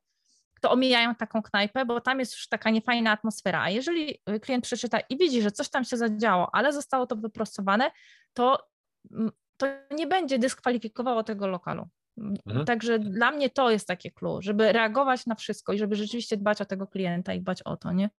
[0.60, 3.62] to omijają taką knajpę, bo tam jest już taka niefajna atmosfera.
[3.62, 7.16] A jeżeli y, klient przeczyta i widzi, że coś tam się zadziało, ale zostało to
[7.16, 7.90] wyprostowane,
[8.32, 8.68] to
[9.10, 11.88] mm, to nie będzie dyskwalifikowało tego lokalu.
[12.18, 12.64] Mhm.
[12.64, 16.60] Także dla mnie to jest takie clue, żeby reagować na wszystko i żeby rzeczywiście dbać
[16.60, 18.10] o tego klienta i dbać o to, nie?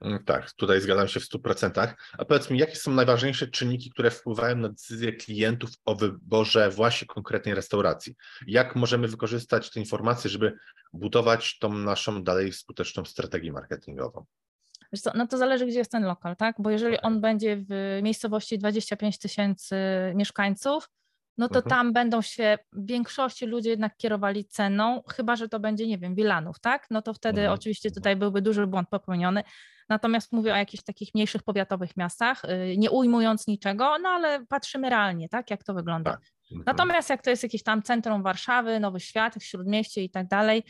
[0.00, 1.94] Mm, tak, tutaj zgadzam się w 100%.
[2.18, 7.06] A powiedz mi, jakie są najważniejsze czynniki, które wpływają na decyzję klientów o wyborze właśnie
[7.06, 8.14] konkretnej restauracji?
[8.46, 10.52] Jak możemy wykorzystać te informacje, żeby
[10.92, 14.24] budować tą naszą dalej skuteczną strategię marketingową?
[14.92, 16.56] Wiesz co, no to zależy, gdzie jest ten lokal, tak?
[16.58, 19.76] Bo jeżeli on będzie w miejscowości 25 tysięcy
[20.14, 20.88] mieszkańców,
[21.38, 21.70] no to mhm.
[21.70, 26.14] tam będą się w większości ludzie jednak kierowali ceną, chyba że to będzie, nie wiem,
[26.14, 26.86] Wilanów, tak?
[26.90, 27.58] No to wtedy mhm.
[27.58, 29.42] oczywiście tutaj byłby duży błąd popełniony.
[29.88, 34.90] Natomiast mówię o jakichś takich mniejszych powiatowych miastach, y, nie ujmując niczego, no ale patrzymy
[34.90, 36.10] realnie, tak, jak to wygląda.
[36.10, 36.20] Tak.
[36.52, 36.64] Mhm.
[36.66, 40.62] Natomiast jak to jest jakieś tam centrum Warszawy, Nowy Świat, Śródmieście i tak dalej,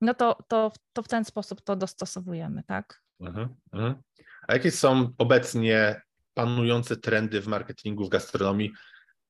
[0.00, 3.00] no to, to, to w ten sposób to dostosowujemy, tak?
[3.20, 3.94] Mhm, mhm.
[4.48, 6.02] A jakie są obecnie
[6.34, 8.72] panujące trendy w marketingu, w gastronomii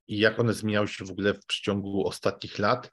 [0.09, 2.93] i jak one zmieniały się w ogóle w przeciągu ostatnich lat?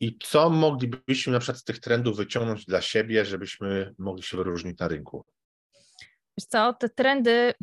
[0.00, 4.78] I co moglibyśmy na przykład z tych trendów wyciągnąć dla siebie, żebyśmy mogli się wyróżnić
[4.78, 5.24] na rynku?
[6.38, 7.54] Wiesz co, te trendy,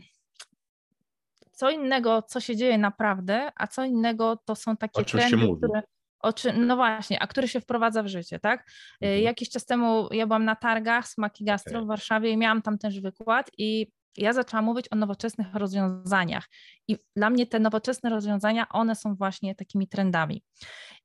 [1.51, 5.81] co innego, co się dzieje naprawdę, a co innego to są takie trendy, które,
[6.23, 8.71] Oczy, no właśnie, a który się wprowadza w życie, tak?
[9.01, 9.23] Mhm.
[9.23, 11.83] Jakiś czas temu ja byłam na targach Smaki Gastro okay.
[11.83, 16.49] w Warszawie i miałam tam też wykład i ja zaczęłam mówić o nowoczesnych rozwiązaniach.
[16.87, 20.43] I dla mnie te nowoczesne rozwiązania, one są właśnie takimi trendami.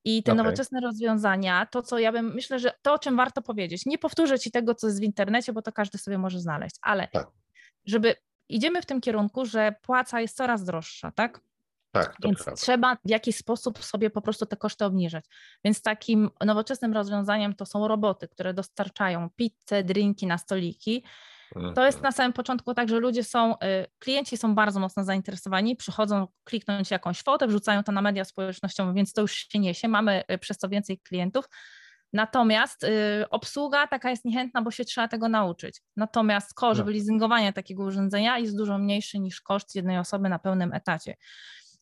[0.04, 0.44] I te okay.
[0.44, 4.38] nowoczesne rozwiązania, to co ja bym, myślę, że to, o czym warto powiedzieć, nie powtórzę
[4.38, 7.26] Ci tego, co jest w internecie, bo to każdy sobie może znaleźć, ale tak.
[7.86, 8.14] żeby
[8.48, 11.40] idziemy w tym kierunku, że płaca jest coraz droższa, tak?
[11.92, 12.62] Tak, Więc prawda.
[12.62, 15.24] trzeba w jakiś sposób sobie po prostu te koszty obniżać.
[15.64, 21.04] Więc takim nowoczesnym rozwiązaniem to są roboty, które dostarczają pizzę, drinki na stoliki.
[21.54, 22.02] To jest mhm.
[22.02, 23.56] na samym początku tak, że ludzie są, y,
[23.98, 29.12] klienci są bardzo mocno zainteresowani, przychodzą kliknąć jakąś fotę, wrzucają to na media społecznościowe, więc
[29.12, 31.48] to już się niesie, mamy y, przez to więcej klientów.
[32.12, 32.88] Natomiast y,
[33.30, 35.80] obsługa taka jest niechętna, bo się trzeba tego nauczyć.
[35.96, 36.84] Natomiast koszt no.
[36.84, 41.14] wyleasingowania takiego urządzenia jest dużo mniejszy niż koszt jednej osoby na pełnym etacie.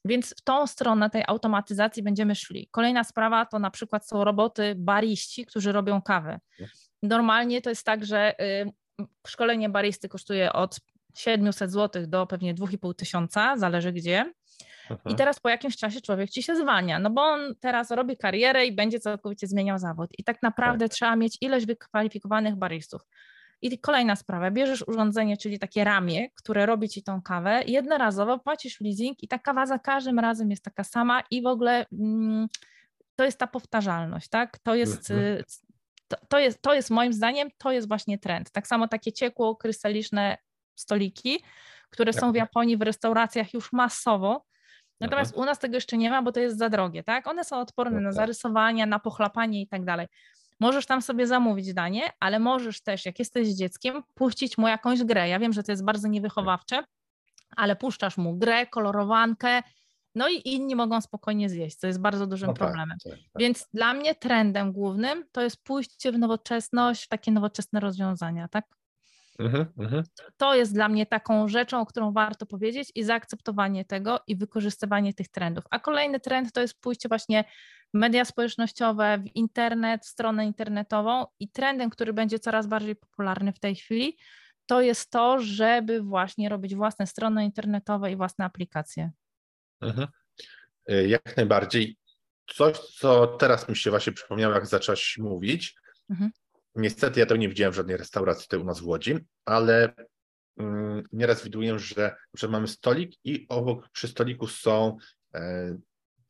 [0.04, 2.68] Więc w tą stronę tej automatyzacji będziemy szli.
[2.70, 6.40] Kolejna sprawa to na przykład są roboty bariści, którzy robią kawę.
[7.02, 8.72] Normalnie to jest tak, że y,
[9.26, 10.80] szkolenie baristy kosztuje od
[11.14, 14.32] 700 zł do pewnie 2,5 tysiąca, zależy gdzie.
[15.06, 18.66] I teraz po jakimś czasie człowiek ci się zwalnia, no bo on teraz robi karierę
[18.66, 20.10] i będzie całkowicie zmieniał zawód.
[20.18, 20.94] I tak naprawdę tak.
[20.94, 23.00] trzeba mieć ilość wykwalifikowanych baristów.
[23.62, 28.80] I kolejna sprawa, bierzesz urządzenie, czyli takie ramię, które robi ci tą kawę, jednorazowo płacisz
[28.80, 32.46] leasing i ta kawa za każdym razem jest taka sama i w ogóle mm,
[33.16, 34.58] to jest ta powtarzalność, tak?
[34.58, 35.28] To jest, mhm.
[35.28, 35.44] y,
[36.08, 38.50] to, to, jest, to jest moim zdaniem, to jest właśnie trend.
[38.50, 40.38] Tak samo takie ciekło, krystaliczne
[40.74, 41.42] stoliki,
[41.90, 42.36] które są w tak.
[42.36, 44.46] Japonii w restauracjach już masowo,
[45.00, 45.42] Natomiast Aha.
[45.42, 47.26] u nas tego jeszcze nie ma, bo to jest za drogie, tak?
[47.26, 48.16] One są odporne no na tak.
[48.16, 50.06] zarysowania, na pochlapanie i tak dalej.
[50.60, 55.28] Możesz tam sobie zamówić danie, ale możesz też, jak jesteś dzieckiem, puścić mu jakąś grę.
[55.28, 56.84] Ja wiem, że to jest bardzo niewychowawcze,
[57.56, 59.62] ale puszczasz mu grę, kolorowankę,
[60.16, 62.98] no i inni mogą spokojnie zjeść, co jest bardzo dużym no tak, problemem.
[63.04, 63.22] Tak, tak.
[63.38, 68.64] Więc dla mnie trendem głównym to jest pójście w nowoczesność, w takie nowoczesne rozwiązania, tak?
[69.38, 70.02] Mhm, mhm.
[70.36, 75.14] To jest dla mnie taką rzeczą, o którą warto powiedzieć i zaakceptowanie tego i wykorzystywanie
[75.14, 75.64] tych trendów.
[75.70, 77.44] A kolejny trend to jest pójście właśnie
[77.94, 83.52] w media społecznościowe, w internet, w stronę internetową i trendem, który będzie coraz bardziej popularny
[83.52, 84.16] w tej chwili,
[84.66, 89.10] to jest to, żeby właśnie robić własne strony internetowe i własne aplikacje.
[89.80, 90.08] Mhm.
[90.90, 91.96] Y, jak najbardziej.
[92.46, 95.74] Coś, co teraz mi się właśnie przypomniało, jak zaczęłaś mówić,
[96.10, 96.30] mhm.
[96.76, 99.94] Niestety ja tego nie widziałem w żadnej restauracji tutaj u nas w Łodzi, ale
[100.56, 104.96] mm, nieraz widuję, że, że mamy stolik i obok przy stoliku są
[105.34, 105.76] e,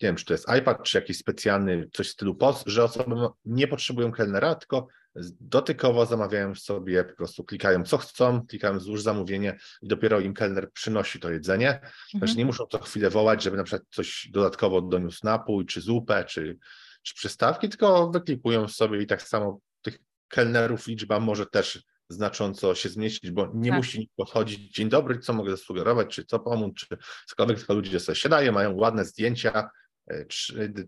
[0.03, 3.17] nie wiem, czy to jest iPad, czy jakiś specjalny, coś w stylu POS, że osoby
[3.45, 4.89] nie potrzebują kelnera, tylko
[5.41, 10.73] dotykowo zamawiają sobie, po prostu klikają co chcą, klikają złóż zamówienie i dopiero im kelner
[10.73, 11.75] przynosi to jedzenie.
[11.75, 12.21] Mhm.
[12.21, 16.25] Także nie muszą co chwilę wołać, żeby na przykład coś dodatkowo doniósł napój, czy zupę,
[16.25, 16.59] czy,
[17.03, 22.89] czy przystawki, tylko wyklikują sobie i tak samo tych kelnerów liczba może też znacząco się
[22.89, 23.77] zmniejszyć, bo nie tak.
[23.77, 26.87] musi nikt podchodzić, dzień dobry, co mogę zasugerować, czy co pomóc, czy
[27.27, 29.71] cokolwiek, tylko ludzie sobie siadają, mają ładne zdjęcia,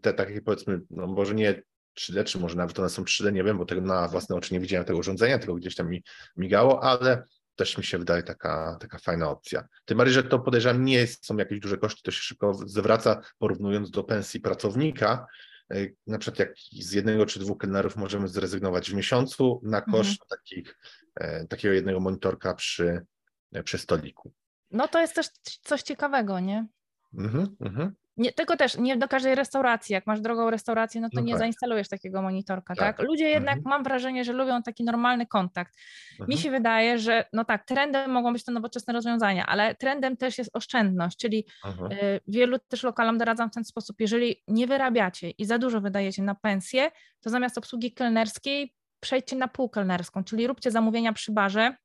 [0.02, 1.62] te takie powiedzmy, no może nie
[2.00, 4.60] 3D, czy może nawet one są 3D, nie wiem, bo tego na własne oczy nie
[4.60, 6.02] widziałem tego urządzenia, tylko gdzieś tam mi
[6.36, 7.24] migało, ale
[7.56, 9.68] też mi się wydaje taka, taka fajna opcja.
[9.84, 13.90] Tym bardziej, że to podejrzewam nie są jakieś duże koszty, to się szybko zwraca, porównując
[13.90, 15.26] do pensji pracownika,
[15.74, 19.92] E, na przykład jak z jednego czy dwóch kelnerów możemy zrezygnować w miesiącu na mhm.
[19.92, 20.28] koszt mhm.
[20.28, 20.78] takich,
[21.14, 23.06] e, takiego jednego monitorka przy,
[23.52, 24.32] e, przy stoliku.
[24.70, 25.28] No to jest też
[25.62, 26.66] coś ciekawego, nie?
[27.14, 27.94] Mhm, mhm.
[28.18, 29.92] Nie, tylko też nie do każdej restauracji.
[29.92, 31.38] Jak masz drogą restaurację, no to no nie tak.
[31.38, 32.96] zainstalujesz takiego monitorka, tak?
[32.96, 33.06] tak?
[33.06, 33.70] Ludzie jednak, mhm.
[33.70, 35.74] mam wrażenie, że lubią taki normalny kontakt.
[36.10, 36.28] Mhm.
[36.28, 40.38] Mi się wydaje, że no tak, trendem mogą być te nowoczesne rozwiązania, ale trendem też
[40.38, 41.92] jest oszczędność, czyli mhm.
[41.92, 46.22] y, wielu też lokalom doradzam w ten sposób, jeżeli nie wyrabiacie i za dużo wydajecie
[46.22, 51.76] na pensję, to zamiast obsługi kelnerskiej przejdźcie na półkelnerską, czyli róbcie zamówienia przy barze,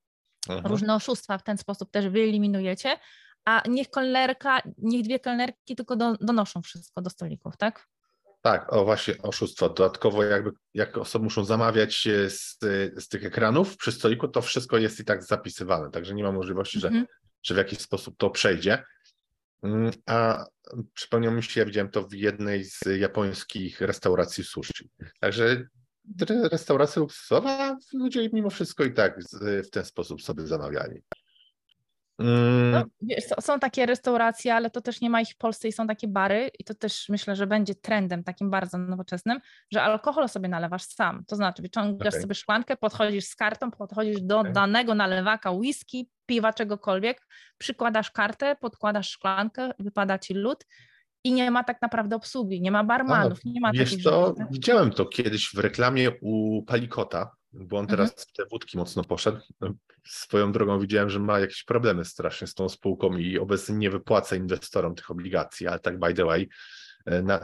[0.64, 2.98] różne oszustwa w ten sposób też wyeliminujecie,
[3.46, 7.88] a niech kelnerka, niech dwie kelnerki tylko do, donoszą wszystko do stolików, tak?
[8.42, 9.70] Tak, o właśnie oszustwo.
[9.70, 12.58] Dodatkowo jakby jak osoby muszą zamawiać z,
[13.04, 16.80] z tych ekranów przy stoliku, to wszystko jest i tak zapisywane, także nie ma możliwości,
[16.80, 17.06] że, mhm.
[17.44, 18.84] że w jakiś sposób to przejdzie.
[19.64, 20.46] Mm, a
[20.94, 24.90] przypomniał mi się, ja widziałem to w jednej z japońskich restauracji sushi.
[25.20, 25.68] Także
[26.52, 31.02] restauracja luksusowa, ludzie mimo wszystko i tak w ten sposób sobie zamawiali.
[32.20, 32.90] No, mm.
[33.02, 36.08] wiesz, są takie restauracje, ale to też nie ma ich w Polsce i są takie
[36.08, 39.40] bary i to też myślę, że będzie trendem takim bardzo nowoczesnym,
[39.72, 41.24] że alkohol sobie nalewasz sam.
[41.28, 42.22] To znaczy wyciągasz okay.
[42.22, 44.54] sobie szklankę, podchodzisz z kartą, podchodzisz do okay.
[44.54, 50.66] danego nalewaka whisky, piwa, czegokolwiek, przykładasz kartę, podkładasz szklankę, wypada ci lód
[51.24, 54.48] i nie ma tak naprawdę obsługi, nie ma barmanów, A, nie ma wiesz to, rzeczy.
[54.52, 58.26] Widziałem to kiedyś w reklamie u Palikota, bo on teraz mhm.
[58.28, 59.38] w te wódki mocno poszedł.
[60.08, 64.36] Swoją drogą widziałem, że ma jakieś problemy strasznie z tą spółką i obecnie nie wypłaca
[64.36, 66.50] inwestorom tych obligacji, ale tak by the way,
[67.06, 67.40] e, na,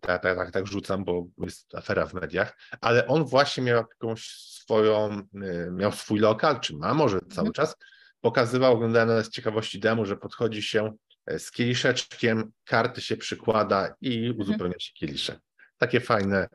[0.00, 4.28] tak, tak, tak, tak rzucam, bo jest afera w mediach, ale on właśnie miał jakąś
[4.28, 7.52] swoją, e, miał swój lokal, czy ma może cały mhm.
[7.52, 7.76] czas,
[8.20, 10.92] pokazywał, oglądałem z ciekawości demo, że podchodzi się
[11.38, 14.40] z kieliszeczkiem, karty się przykłada i mhm.
[14.40, 15.38] uzupełnia się kieliszek.
[15.78, 16.48] Takie fajne,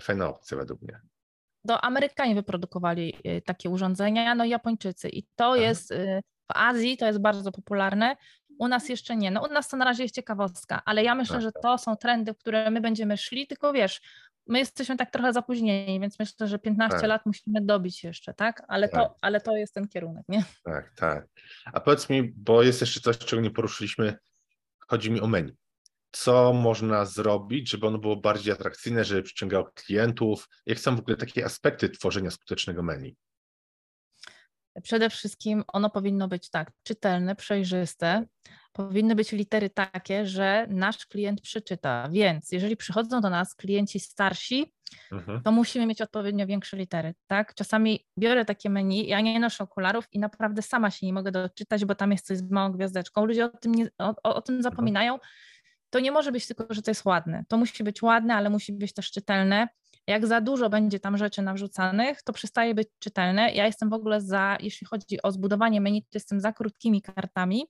[0.00, 1.00] fajne opcje według mnie
[1.68, 5.08] to Amerykanie wyprodukowali y, takie urządzenia, no i Japończycy.
[5.08, 5.56] I to Aha.
[5.56, 8.16] jest y, w Azji to jest bardzo popularne.
[8.58, 9.30] U nas jeszcze nie.
[9.30, 12.34] No u nas to na razie jest ciekawostka, ale ja myślę, że to są trendy,
[12.34, 14.00] w które my będziemy szli, tylko wiesz,
[14.46, 17.08] my jesteśmy tak trochę zapóźnieni, więc myślę, że 15 tak.
[17.08, 18.62] lat musimy dobić jeszcze, tak?
[18.68, 19.00] Ale, tak.
[19.00, 20.44] To, ale to jest ten kierunek, nie?
[20.64, 21.26] Tak, tak.
[21.72, 24.16] A powiedz mi, bo jest jeszcze coś, czego nie poruszyliśmy,
[24.88, 25.52] chodzi mi o menu
[26.10, 30.48] co można zrobić, żeby ono było bardziej atrakcyjne, żeby przyciągało klientów?
[30.66, 33.16] Jak są w ogóle takie aspekty tworzenia skutecznego menu?
[34.82, 38.26] Przede wszystkim ono powinno być tak czytelne, przejrzyste.
[38.72, 42.08] Powinny być litery takie, że nasz klient przeczyta.
[42.12, 44.72] Więc jeżeli przychodzą do nas klienci starsi,
[45.12, 45.42] mhm.
[45.42, 47.14] to musimy mieć odpowiednio większe litery.
[47.26, 47.54] Tak?
[47.54, 51.84] Czasami biorę takie menu, ja nie noszę okularów i naprawdę sama się nie mogę doczytać,
[51.84, 53.24] bo tam jest coś z małą gwiazdeczką.
[53.24, 54.62] Ludzie o tym, nie, o, o tym mhm.
[54.62, 55.12] zapominają.
[55.12, 55.30] Mhm
[55.90, 57.44] to nie może być tylko, że to jest ładne.
[57.48, 59.68] To musi być ładne, ale musi być też czytelne.
[60.06, 63.52] Jak za dużo będzie tam rzeczy nawrzucanych, to przestaje być czytelne.
[63.52, 67.66] Ja jestem w ogóle za, jeśli chodzi o zbudowanie menu, to jestem za krótkimi kartami,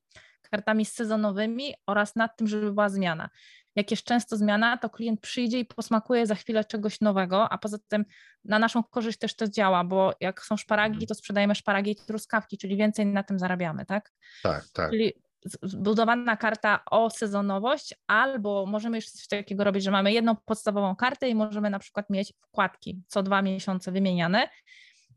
[0.50, 3.28] kartami sezonowymi oraz nad tym, żeby była zmiana.
[3.76, 7.78] Jak jest często zmiana, to klient przyjdzie i posmakuje za chwilę czegoś nowego, a poza
[7.88, 8.04] tym
[8.44, 12.58] na naszą korzyść też to działa, bo jak są szparagi, to sprzedajemy szparagi i truskawki,
[12.58, 14.12] czyli więcej na tym zarabiamy, tak?
[14.42, 14.90] Tak, tak.
[14.90, 15.12] Czyli
[15.44, 21.28] zbudowana karta o sezonowość, albo możemy jeszcze coś takiego robić, że mamy jedną podstawową kartę
[21.28, 24.48] i możemy na przykład mieć wkładki co dwa miesiące wymieniane.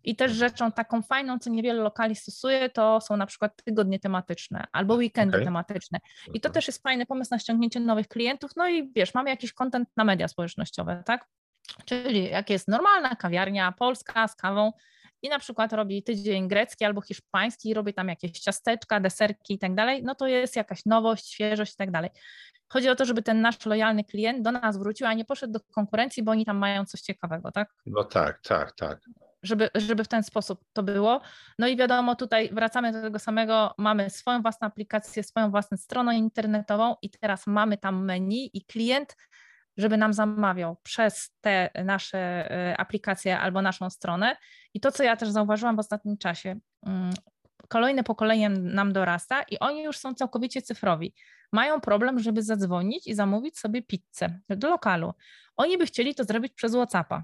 [0.03, 4.67] I też rzeczą taką fajną, co niewiele lokali stosuje, to są na przykład tygodnie tematyczne
[4.71, 5.45] albo weekendy okay.
[5.45, 5.99] tematyczne.
[6.33, 8.51] I to też jest fajny pomysł na ściągnięcie nowych klientów.
[8.55, 11.27] No i wiesz, mamy jakiś kontent na media społecznościowe, tak?
[11.85, 14.71] Czyli jak jest normalna kawiarnia polska z kawą,
[15.21, 19.75] i na przykład robi tydzień grecki albo hiszpański robi tam jakieś ciasteczka, deserki i tak
[19.75, 22.09] dalej, no to jest jakaś nowość, świeżość i tak dalej.
[22.69, 25.59] Chodzi o to, żeby ten nasz lojalny klient do nas wrócił, a nie poszedł do
[25.59, 27.73] konkurencji, bo oni tam mają coś ciekawego, tak?
[27.85, 28.99] No tak, tak, tak.
[29.43, 31.21] żeby, żeby w ten sposób to było.
[31.59, 36.17] No i wiadomo, tutaj wracamy do tego samego, mamy swoją własną aplikację, swoją własną stronę
[36.17, 39.15] internetową i teraz mamy tam menu i klient,
[39.77, 42.17] żeby nam zamawiał przez te nasze
[42.51, 44.37] e, aplikacje albo naszą stronę.
[44.73, 47.13] I to, co ja też zauważyłam w ostatnim czasie, mm,
[47.67, 51.13] kolejne pokolenie nam dorasta i oni już są całkowicie cyfrowi.
[51.51, 55.13] Mają problem, żeby zadzwonić i zamówić sobie pizzę do lokalu.
[55.57, 57.23] Oni by chcieli to zrobić przez WhatsAppa.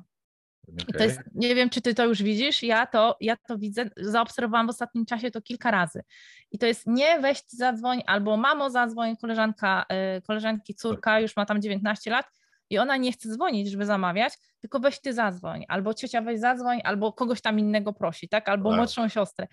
[0.89, 1.07] Okay.
[1.07, 4.69] Jest, nie wiem, czy ty to już widzisz, ja to, ja to widzę, zaobserwowałam w
[4.69, 6.03] ostatnim czasie to kilka razy.
[6.51, 9.85] I to jest nie weź zadzwoń, albo mamo zadzwoń, koleżanka,
[10.17, 12.25] y, koleżanki córka już ma tam 19 lat
[12.69, 16.81] i ona nie chce dzwonić, żeby zamawiać, tylko weź ty zadzwoń, albo ciocia weź zadzwoń,
[16.83, 18.77] albo kogoś tam innego prosi, tak, albo wow.
[18.77, 19.47] młodszą siostrę.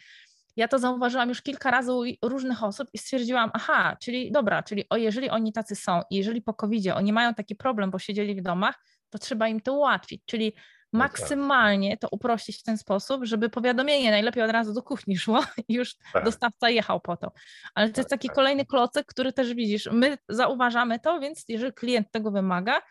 [0.57, 4.85] Ja to zauważyłam już kilka razy u różnych osób i stwierdziłam, aha, czyli dobra, czyli
[4.91, 8.35] o, jeżeli oni tacy są i jeżeli po covid oni mają taki problem, bo siedzieli
[8.35, 10.63] w domach, to trzeba im to ułatwić, czyli tak.
[10.95, 15.75] Maksymalnie to uprościć w ten sposób, żeby powiadomienie najlepiej od razu do kuchni szło i
[15.75, 16.25] już tak.
[16.25, 17.33] dostawca jechał po to.
[17.75, 18.35] Ale to jest tak, taki tak.
[18.35, 22.83] kolejny klocek, który też widzisz, my zauważamy to, więc jeżeli klient tego wymaga,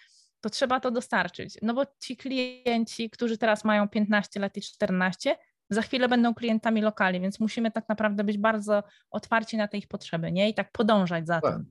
[0.41, 1.57] to trzeba to dostarczyć.
[1.61, 5.35] No bo ci klienci, którzy teraz mają 15 lat i 14,
[5.69, 9.87] za chwilę będą klientami lokali, więc musimy tak naprawdę być bardzo otwarci na te ich
[9.87, 10.49] potrzeby, nie?
[10.49, 11.53] I tak podążać za tak.
[11.53, 11.65] tym.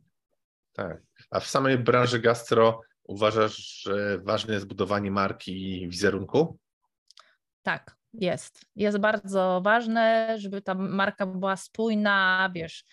[0.72, 1.02] Tak.
[1.30, 2.80] A w samej branży gastro
[3.12, 6.58] uważasz, że ważne jest budowanie marki i wizerunku?
[7.62, 8.60] Tak, jest.
[8.76, 12.84] Jest bardzo ważne, żeby ta marka była spójna, wiesz,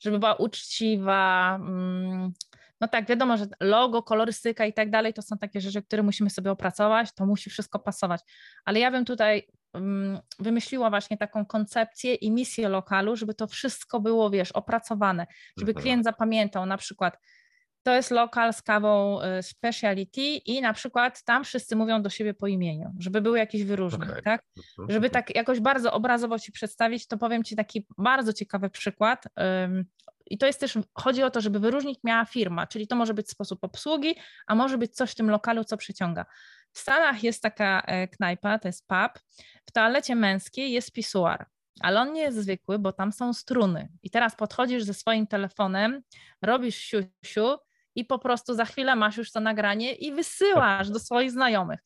[0.00, 1.54] żeby była uczciwa.
[1.56, 2.32] Mm,
[2.80, 6.30] no tak, wiadomo, że logo, kolorystyka i tak dalej to są takie rzeczy, które musimy
[6.30, 8.20] sobie opracować, to musi wszystko pasować.
[8.64, 14.00] Ale ja bym tutaj mm, wymyśliła właśnie taką koncepcję i misję lokalu, żeby to wszystko
[14.00, 15.26] było, wiesz, opracowane,
[15.58, 15.82] żeby mhm.
[15.82, 17.18] klient zapamiętał na przykład
[17.88, 22.34] to jest lokal z kawą y, speciality i na przykład tam wszyscy mówią do siebie
[22.34, 24.22] po imieniu, żeby był jakiś wyróżnik, okay.
[24.22, 24.44] tak?
[24.56, 25.10] Mhm, żeby mhm.
[25.10, 29.24] tak jakoś bardzo obrazowo Ci przedstawić, to powiem Ci taki bardzo ciekawy przykład.
[30.26, 33.30] I to jest też, chodzi o to, żeby wyróżnik miała firma, czyli to może być
[33.30, 34.14] sposób obsługi,
[34.46, 36.26] a może być coś w tym lokalu, co przyciąga.
[36.72, 39.22] W Stanach jest taka e, knajpa, to jest pub.
[39.66, 41.46] W toalecie męskiej jest pisuar,
[41.80, 43.88] ale on nie jest zwykły, bo tam są struny.
[44.02, 46.02] I teraz podchodzisz ze swoim telefonem,
[46.42, 47.58] robisz siusiu
[47.98, 51.80] i po prostu za chwilę masz już to nagranie i wysyłasz do swoich znajomych.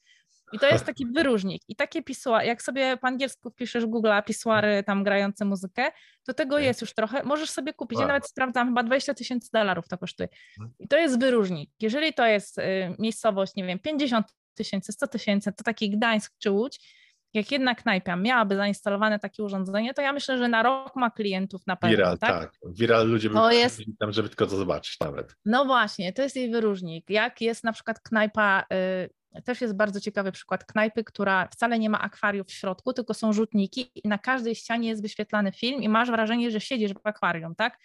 [0.52, 1.62] I to jest taki wyróżnik.
[1.68, 5.92] I takie pisuary, jak sobie po angielsku piszesz Google pisuary tam grające muzykę,
[6.26, 7.22] to tego jest już trochę.
[7.22, 8.00] Możesz sobie kupić.
[8.00, 10.28] Ja nawet sprawdzam, chyba 20 tysięcy dolarów to kosztuje.
[10.58, 10.74] Mhm.
[10.78, 11.70] I to jest wyróżnik.
[11.80, 12.62] Jeżeli to jest y,
[12.98, 17.01] miejscowość, nie wiem, 50 tysięcy, 100 tysięcy, to taki Gdańsk czy Łódź,
[17.34, 21.66] jak jedna knajpa miałaby zainstalowane takie urządzenie, to ja myślę, że na rok ma klientów
[21.66, 21.96] na pewno.
[21.96, 22.30] Viral, tak.
[22.30, 22.52] tak.
[22.74, 23.82] Viral ludzie by jest...
[24.00, 25.36] tam, żeby tylko to zobaczyć nawet.
[25.44, 27.10] No właśnie, to jest jej wyróżnik.
[27.10, 31.90] Jak jest na przykład knajpa y, też jest bardzo ciekawy przykład knajpy, która wcale nie
[31.90, 35.88] ma akwarium w środku, tylko są rzutniki i na każdej ścianie jest wyświetlany film i
[35.88, 37.78] masz wrażenie, że siedzisz w akwarium, tak?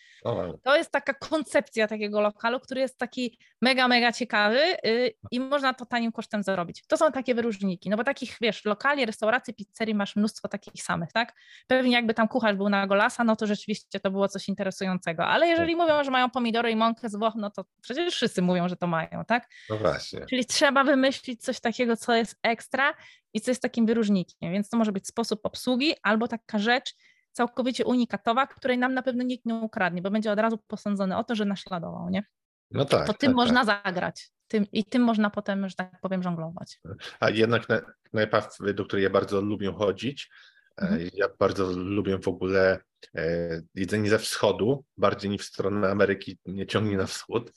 [0.63, 5.73] To jest taka koncepcja takiego lokalu, który jest taki mega, mega ciekawy yy, i można
[5.73, 6.83] to tanim kosztem zarobić.
[6.88, 11.12] To są takie wyróżniki, no bo takich, wiesz, lokali, restauracji, pizzerii masz mnóstwo takich samych,
[11.12, 11.33] tak?
[11.67, 15.47] Pewnie jakby tam kucharz był na golasa, no to rzeczywiście to było coś interesującego, ale
[15.47, 15.81] jeżeli tak.
[15.81, 18.88] mówią, że mają pomidory i mąkę z Włoch, no to przecież wszyscy mówią, że to
[18.88, 19.49] mają, tak?
[19.69, 20.25] No właśnie.
[20.29, 22.93] Czyli trzeba wymyślić coś takiego, co jest ekstra
[23.34, 24.52] i co jest takim wyróżnikiem.
[24.52, 26.95] Więc to może być sposób obsługi albo taka rzecz
[27.32, 31.23] całkowicie unikatowa, której nam na pewno nikt nie ukradnie, bo będzie od razu posądzony o
[31.23, 32.23] to, że naśladował, nie?
[32.71, 33.08] No tak.
[33.08, 33.86] To tym tak, można tak.
[33.86, 34.30] zagrać.
[34.47, 36.80] Tym, I tym można potem, że tak powiem, żonglować.
[37.19, 37.67] A jednak
[38.04, 40.30] knajpa, do której ja bardzo lubię chodzić,
[40.78, 41.10] e, mhm.
[41.13, 42.80] ja bardzo lubię w ogóle
[43.15, 47.52] e, jedzenie ze wschodu, bardziej niż w stronę Ameryki nie ciągnie na wschód,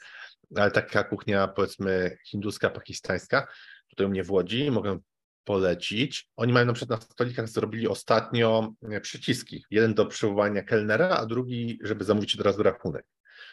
[0.56, 3.46] ale taka kuchnia powiedzmy hinduska, pakistańska,
[3.90, 4.98] tutaj u mnie w Łodzi, mogę
[5.44, 6.28] polecić.
[6.36, 9.64] Oni mają na przykład na stolikach zrobili ostatnio e, przyciski.
[9.70, 13.06] Jeden do przywołania kelnera, a drugi, żeby zamówić od razu rachunek.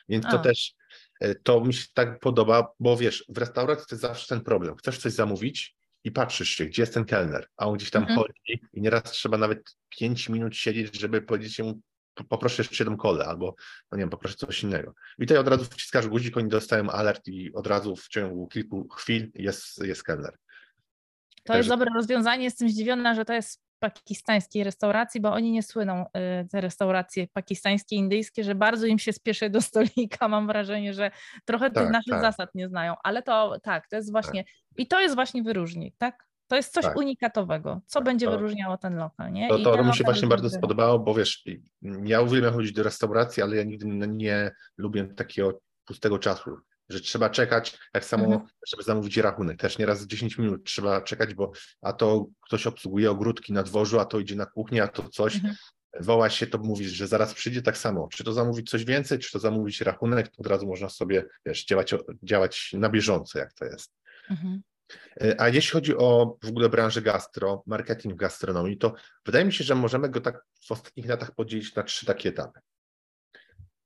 [0.09, 0.39] Więc to a.
[0.39, 0.73] też,
[1.19, 4.75] e, to mi się tak podoba, bo wiesz, w restauracji to jest zawsze ten problem.
[4.75, 8.19] Chcesz coś zamówić i patrzysz się, gdzie jest ten kelner, a on gdzieś tam mhm.
[8.19, 11.81] chodzi i nieraz trzeba nawet 5 minut siedzieć, żeby powiedzieć mu,
[12.23, 13.55] poproszę jeszcze jedną kolę, albo
[13.91, 14.93] no nie wiem, poproszę coś innego.
[15.19, 18.87] I tutaj od razu wciskasz guzik, oni dostają alert i od razu w ciągu kilku
[18.89, 20.31] chwil jest, jest kelner.
[20.31, 21.57] To Także...
[21.57, 26.47] jest dobre rozwiązanie, jestem zdziwiona, że to jest pakistańskiej restauracji, bo oni nie słyną, y,
[26.47, 30.27] te restauracje pakistańskie, indyjskie, że bardzo im się spieszy do stolika.
[30.27, 31.11] Mam wrażenie, że
[31.45, 32.21] trochę tak, tych naszych tak.
[32.21, 34.53] zasad nie znają, ale to tak, to jest właśnie, tak.
[34.77, 36.26] i to jest właśnie wyróżnik, tak?
[36.47, 36.97] To jest coś tak.
[36.97, 39.49] unikatowego, co tak, będzie to, wyróżniało ten lokal, nie?
[39.49, 41.43] To, to mi się właśnie bardzo spodobało, bo wiesz,
[42.03, 46.57] ja uwielbiam chodzić do restauracji, ale ja nigdy nie lubię takiego pustego czasu.
[46.89, 48.47] że trzeba czekać, tak samo, Mhm.
[48.67, 53.53] żeby zamówić rachunek, też nieraz 10 minut trzeba czekać, bo a to ktoś obsługuje ogródki
[53.53, 55.55] na dworzu, a to idzie na kuchnię, a to coś, Mhm.
[55.99, 58.07] woła się, to mówisz, że zaraz przyjdzie tak samo.
[58.11, 61.65] Czy to zamówić coś więcej, czy to zamówić rachunek, to od razu można sobie, wiesz,
[61.65, 61.93] działać,
[62.23, 63.93] działać na bieżąco, jak to jest.
[64.29, 64.61] Mhm.
[65.21, 68.93] E, A jeśli chodzi o w ogóle branżę gastro, marketing w gastronomii, to
[69.25, 72.59] wydaje mi się, że możemy go tak w ostatnich latach podzielić na trzy takie etapy.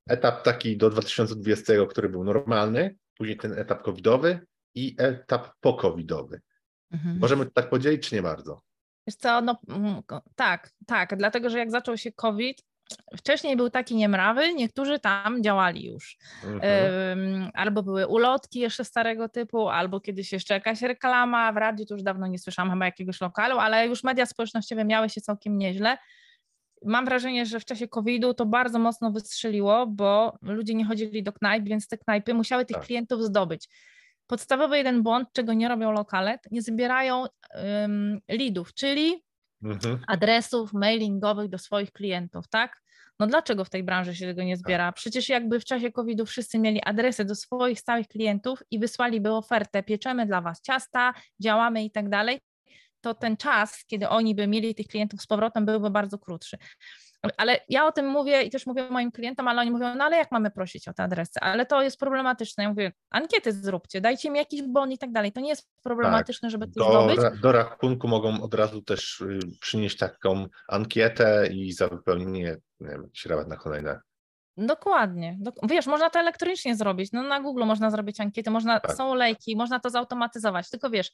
[0.08, 4.40] Etap taki do 2020, który był normalny, później ten etap covidowy
[4.74, 6.40] i etap po-covidowy.
[6.90, 7.18] Mhm.
[7.18, 8.62] Możemy to tak podzielić, czy nie bardzo?
[9.06, 10.02] Wiesz co, no mm,
[10.34, 12.62] tak, tak, dlatego że jak zaczął się COVID,
[13.16, 16.18] wcześniej był taki niemrawy, niektórzy tam działali już.
[16.44, 17.50] Mhm.
[17.54, 21.52] Albo były ulotki jeszcze starego typu, albo kiedyś jeszcze jakaś reklama.
[21.52, 25.08] W radiu to już dawno nie słyszałam chyba jakiegoś lokalu, ale już media społecznościowe miały
[25.08, 25.98] się całkiem nieźle.
[26.84, 31.32] Mam wrażenie, że w czasie COVID-u to bardzo mocno wystrzeliło, bo ludzie nie chodzili do
[31.32, 32.86] knajp, więc te knajpy musiały tych Tak.
[32.86, 33.68] klientów zdobyć.
[34.26, 37.24] Podstawowy jeden błąd, czego nie robią lokale, nie zbierają
[37.84, 39.24] ym, leadów, czyli
[39.64, 39.98] Mhm.
[40.08, 42.81] adresów mailingowych do swoich klientów, tak?
[43.22, 44.92] No dlaczego w tej branży się tego nie zbiera?
[44.92, 49.82] Przecież jakby w czasie COVID-u wszyscy mieli adresy do swoich stałych klientów i wysłaliby ofertę,
[49.82, 52.40] pieczemy dla Was ciasta, działamy i tak dalej,
[53.00, 56.56] to ten czas, kiedy oni by mieli tych klientów z powrotem, byłby bardzo krótszy.
[57.36, 60.16] Ale ja o tym mówię i też mówię moim klientom, ale oni mówią, no ale
[60.16, 61.40] jak mamy prosić o te adresy?
[61.40, 62.64] Ale to jest problematyczne.
[62.64, 65.32] Ja mówię, ankiety zróbcie, dajcie mi jakiś bon i tak dalej.
[65.32, 67.18] To nie jest problematyczne, żeby to Do, zdobyć.
[67.18, 72.88] ra- do rachunku mogą od razu też y, przynieść taką ankietę i za wypełnienie, nie
[72.88, 74.00] wiem, jakiś rabat na kolejne.
[74.56, 75.38] Dokładnie.
[75.40, 77.12] Dok- Wiesz, można to elektronicznie zrobić.
[77.12, 78.96] No na Google można zrobić ankiety, można, Tak.
[78.96, 80.70] są lejki, można to zautomatyzować.
[80.70, 81.10] Tylko wiesz,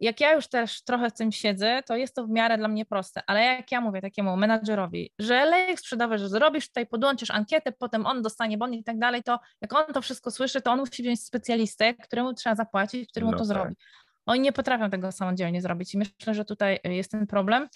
[0.00, 2.84] jak ja już też trochę w tym siedzę, to jest to w miarę dla mnie
[2.86, 7.72] proste, ale jak ja mówię takiemu menadżerowi, że lejek sprzedawy, że zrobisz tutaj, podłączysz ankietę,
[7.72, 10.78] potem on dostanie bon i tak dalej, to jak on to wszystko słyszy, to on
[10.78, 13.48] musi wziąć specjalistę, któremu trzeba zapłacić, który mu No to tak.
[13.48, 13.74] zrobi.
[14.26, 17.68] Oni nie potrafią tego samodzielnie zrobić i myślę, że tutaj y, jest ten problem.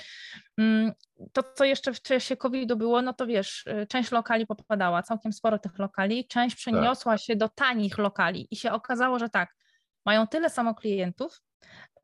[0.58, 0.92] Mm,
[1.32, 5.32] To, co jeszcze w czasie COVID-u było, no to wiesz, y, część lokali popadała, całkiem
[5.32, 9.54] sporo tych lokali, część przeniosła się do tanich lokali i się okazało, że tak,
[10.06, 11.40] mają tyle samo klientów,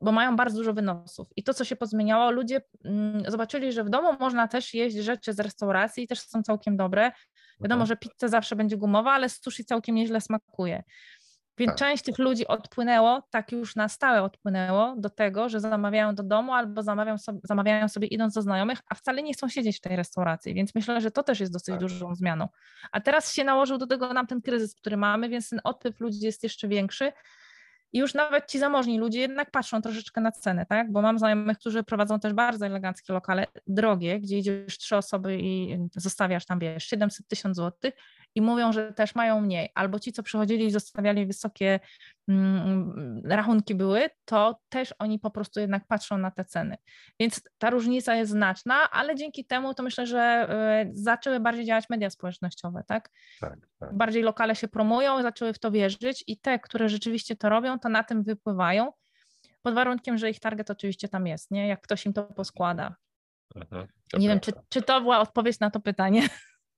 [0.01, 1.29] bo mają bardzo dużo wynosów.
[1.37, 5.33] I to, co się pozmieniało, ludzie mm, zobaczyli, że w domu można też jeść rzeczy
[5.33, 7.13] z restauracji i też są całkiem dobre.
[7.61, 7.87] Wiadomo, Mhm.
[7.87, 10.83] że pizza zawsze będzie gumowa, ale sushi całkiem nieźle smakuje.
[11.59, 11.79] Więc Tak.
[11.79, 16.53] część tych ludzi odpłynęło, tak już na stałe odpłynęło do tego, że zamawiają do domu
[16.53, 19.97] albo zamawiają sobie, zamawiają sobie idąc do znajomych, a wcale nie chcą siedzieć w tej
[19.97, 20.55] restauracji.
[20.55, 21.81] Więc myślę, że to też jest dosyć Tak.
[21.81, 22.49] dużą zmianą.
[22.93, 26.19] A teraz się nałożył do tego nam ten kryzys, który mamy, więc ten odpływ ludzi
[26.23, 27.13] jest jeszcze większy.
[27.93, 30.93] I już nawet ci zamożni ludzie jednak patrzą troszeczkę na cenę, tak?
[30.93, 35.79] Bo mam znajomych, którzy prowadzą też bardzo eleganckie lokale, drogie, gdzie idziesz trzy osoby i
[35.97, 37.95] zostawiasz tam, wiesz, 700 tysiąc złotych
[38.37, 39.71] i mówią, że też mają mniej.
[39.75, 41.81] Albo ci, co przychodzili i zostawiali wysokie
[42.29, 46.77] mm, rachunki były, to też oni po prostu jednak patrzą na te ceny.
[47.21, 50.49] Więc ta różnica jest znaczna, ale dzięki temu to myślę, że
[50.87, 53.11] y, zaczęły bardziej działać media społecznościowe, tak?
[53.41, 53.97] Tak, tak.
[53.97, 57.89] bardziej lokale się promują, zaczęły w to wierzyć i te, które rzeczywiście to robią, to
[57.89, 58.93] na tym wypływają,
[59.63, 61.69] pod warunkiem, że ich target oczywiście tam jest, nie?
[61.69, 62.97] Jak ktoś im to poskłada.
[63.55, 64.69] Mhm, to Nie wiem, czy, prawda.
[64.71, 66.23] czy to była odpowiedź na to pytanie.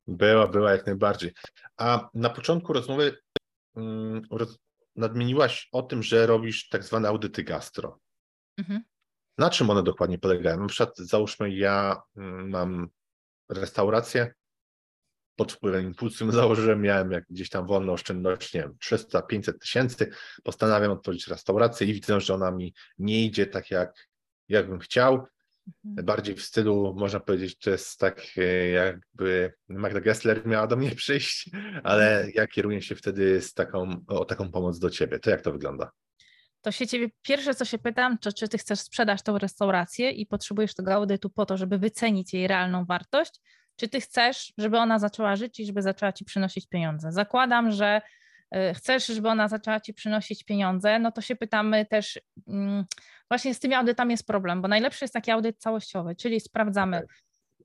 [0.08, 1.32] Była, była jak najbardziej.
[1.76, 3.18] A na początku rozmowy
[3.76, 4.58] mm, roz,
[4.96, 7.98] nadmieniłaś o tym, że robisz tak zwane audyty gastro.
[8.58, 8.82] Mhm.
[9.38, 10.60] Na czym one dokładnie polegają?
[10.60, 12.88] Na przykład załóżmy, ja mm, mam
[13.48, 14.34] restaurację,
[15.36, 20.10] pod wpływem impulsem założyłem, miałem jak gdzieś tam wolną oszczędność, nie wiem, 300-500 tysięcy,
[20.44, 24.08] postanawiam otworzyć restaurację i widzę, że ona mi nie idzie tak jak,
[24.48, 25.26] jak bym chciał.
[25.84, 26.06] Mhm.
[26.06, 30.90] Bardziej w stylu, można powiedzieć, to jest tak e, jakby Magda Gessler miała do mnie
[31.02, 31.50] przyjść,
[31.84, 35.18] ale ja kieruję się wtedy z taką, o taką pomoc do ciebie.
[35.18, 35.90] To jak to wygląda?
[36.60, 40.26] To się ciebie pierwsze, co się pytam, to czy ty chcesz sprzedać tą restaurację i
[40.26, 43.40] potrzebujesz tego audytu po to, żeby wycenić jej realną wartość,
[43.76, 47.12] czy ty chcesz, żeby ona zaczęła żyć i żeby zaczęła ci przynosić pieniądze?
[47.12, 48.02] Zakładam, że
[48.74, 52.84] chcesz, żeby ona zaczęła ci przynosić pieniądze, no to się pytamy też, mm,
[53.30, 57.02] właśnie z tymi audytami jest problem, bo najlepszy jest taki audyt całościowy, czyli sprawdzamy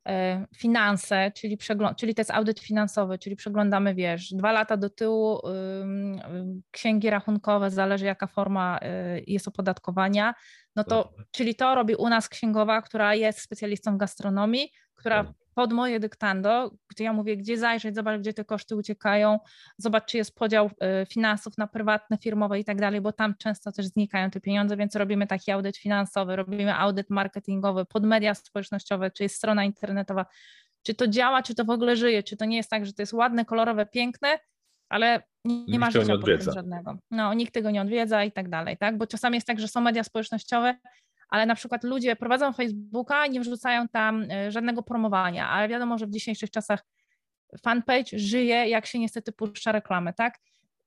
[0.07, 4.89] e, finanse, czyli, przeglą- czyli to jest audyt finansowy, czyli przeglądamy, wiesz, dwa lata do
[4.89, 5.41] tyłu
[5.81, 8.79] ym, księgi rachunkowe, zależy jaka forma
[9.17, 10.33] y, jest opodatkowania,
[10.75, 15.35] no to, czyli to robi u nas księgowa, która jest specjalistą w gastronomii, która Mhm.
[15.53, 19.39] Pod moje dyktando, gdzie ja mówię, gdzie zajrzeć, zobacz, gdzie te koszty uciekają,
[19.77, 23.71] zobacz, czy jest podział y, finansów na prywatne, firmowe i tak dalej, bo tam często
[23.71, 29.11] też znikają te pieniądze, więc robimy taki audyt finansowy, robimy audyt marketingowy pod media społecznościowe,
[29.11, 30.25] czy jest strona internetowa,
[30.83, 33.01] czy to działa, czy to w ogóle żyje, czy to nie jest tak, że to
[33.01, 34.39] jest ładne, kolorowe, piękne,
[34.89, 36.97] ale nie, nie ma życia nie żadnego.
[37.11, 38.97] No, nikt tego nie odwiedza i tak dalej, tak?
[38.97, 40.75] Bo czasami jest tak, że są media społecznościowe,
[41.33, 45.97] ale na przykład ludzie prowadzą Facebooka i nie wrzucają tam e, żadnego promowania, ale wiadomo,
[45.97, 46.83] że w dzisiejszych czasach
[47.63, 50.39] fanpage żyje, jak się niestety puszcza reklamę, tak?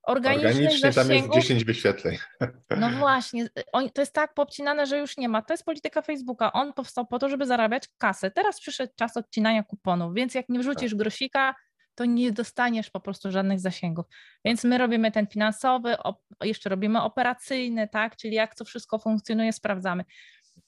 [0.02, 2.16] Organicznie tam jest 10 wyświetleń.
[2.80, 3.48] No właśnie,
[3.94, 5.42] to jest tak popcinane, że już nie ma.
[5.42, 6.52] To jest polityka Facebooka.
[6.52, 8.30] On powstał po to, żeby zarabiać kasę.
[8.30, 10.98] Teraz przyszedł czas odcinania kuponów, więc jak nie wrzucisz tak.
[10.98, 11.54] grosika,
[11.96, 14.06] to nie dostaniesz po prostu żadnych zasięgów.
[14.44, 15.96] Więc my robimy ten finansowy,
[16.42, 18.16] jeszcze robimy operacyjny, tak?
[18.16, 20.04] Czyli jak to wszystko funkcjonuje, sprawdzamy.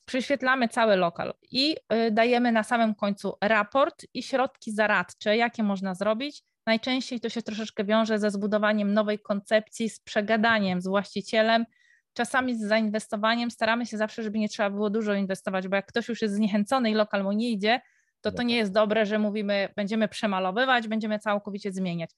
[0.08, 5.94] Prześwietlamy cały lokal i y, dajemy na samym końcu raport i środki zaradcze, jakie można
[5.94, 6.42] zrobić.
[6.66, 11.64] Najczęściej to się troszeczkę wiąże ze zbudowaniem nowej koncepcji, z przegadaniem z właścicielem,
[12.12, 13.50] czasami z zainwestowaniem.
[13.50, 16.90] Staramy się zawsze, żeby nie trzeba było dużo inwestować, bo jak ktoś już jest zniechęcony
[16.90, 17.80] i lokal mu nie idzie,
[18.20, 22.10] to to nie jest dobre, że mówimy, będziemy przemalowywać, będziemy całkowicie zmieniać.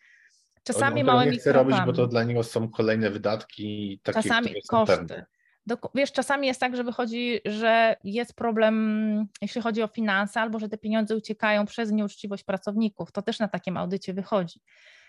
[0.64, 4.00] Czasami małymi nie chce robić, bo to dla niego są kolejne wydatki.
[4.02, 5.24] Takie, czasami koszty.
[5.68, 5.88] Pewne.
[5.94, 10.68] Wiesz, czasami jest tak, że wychodzi, że jest problem, jeśli chodzi o finanse, albo że
[10.68, 13.12] te pieniądze uciekają przez nieuczciwość pracowników.
[13.12, 14.60] To też na takim audycie wychodzi.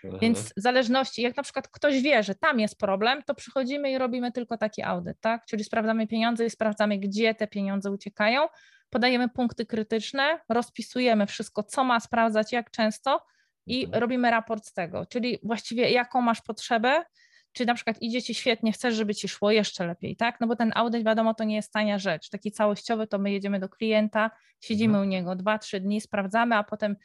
[0.04, 0.20] Mhm.
[0.20, 3.98] Więc w zależności, jak na przykład ktoś wie, że tam jest problem, to przychodzimy i
[3.98, 5.46] robimy tylko taki audyt, tak?
[5.46, 8.46] Czyli sprawdzamy pieniądze i sprawdzamy, gdzie te pieniądze uciekają,
[8.90, 13.26] podajemy punkty krytyczne, rozpisujemy wszystko, co ma sprawdzać, jak często
[13.66, 14.00] i mhm.
[14.00, 17.04] robimy raport z tego, czyli właściwie jaką masz potrzebę,
[17.52, 20.40] czy na przykład idzie ci świetnie, chcesz, żeby ci szło jeszcze lepiej, tak?
[20.40, 22.30] No bo ten audyt, wiadomo, to nie jest tania rzecz.
[22.30, 24.30] Taki całościowy to my jedziemy do klienta,
[24.60, 25.08] siedzimy mhm.
[25.08, 26.96] u niego 2-3 dni, sprawdzamy, a potem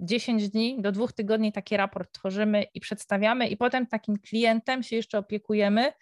[0.00, 4.96] 10 dni do dwóch tygodni taki raport tworzymy i przedstawiamy, i potem takim klientem się
[4.96, 5.92] jeszcze opiekujemy,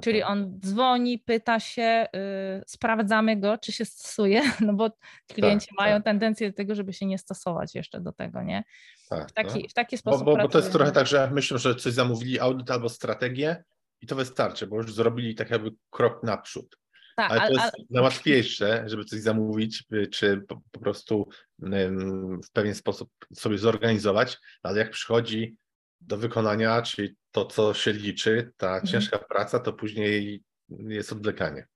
[0.00, 2.20] Czyli on dzwoni, pyta się, yy,
[2.66, 4.90] sprawdzamy go, czy się stosuje, no bo
[5.28, 6.04] klienci tak, mają tak.
[6.04, 8.64] tendencję do tego, żeby się nie stosować jeszcze do tego, nie?
[9.08, 9.68] Tak, w, taki, no.
[9.68, 10.24] w taki sposób.
[10.24, 13.64] Bo, bo, bo, to jest trochę tak, że myślą, że coś zamówili audyt albo strategię
[14.00, 16.78] i to wystarczy, bo już zrobili tak jakby krok naprzód.
[17.16, 17.84] Tak, ale, ale to jest ale...
[17.90, 21.28] najłatwiejsze, żeby coś zamówić, y, czy po, po prostu
[22.44, 25.56] w pewien sposób sobie zorganizować, ale jak przychodzi
[26.06, 28.86] do wykonania, czyli to, co się liczy, ta mhm.
[28.86, 31.66] ciężka praca, to później jest odwlekanie.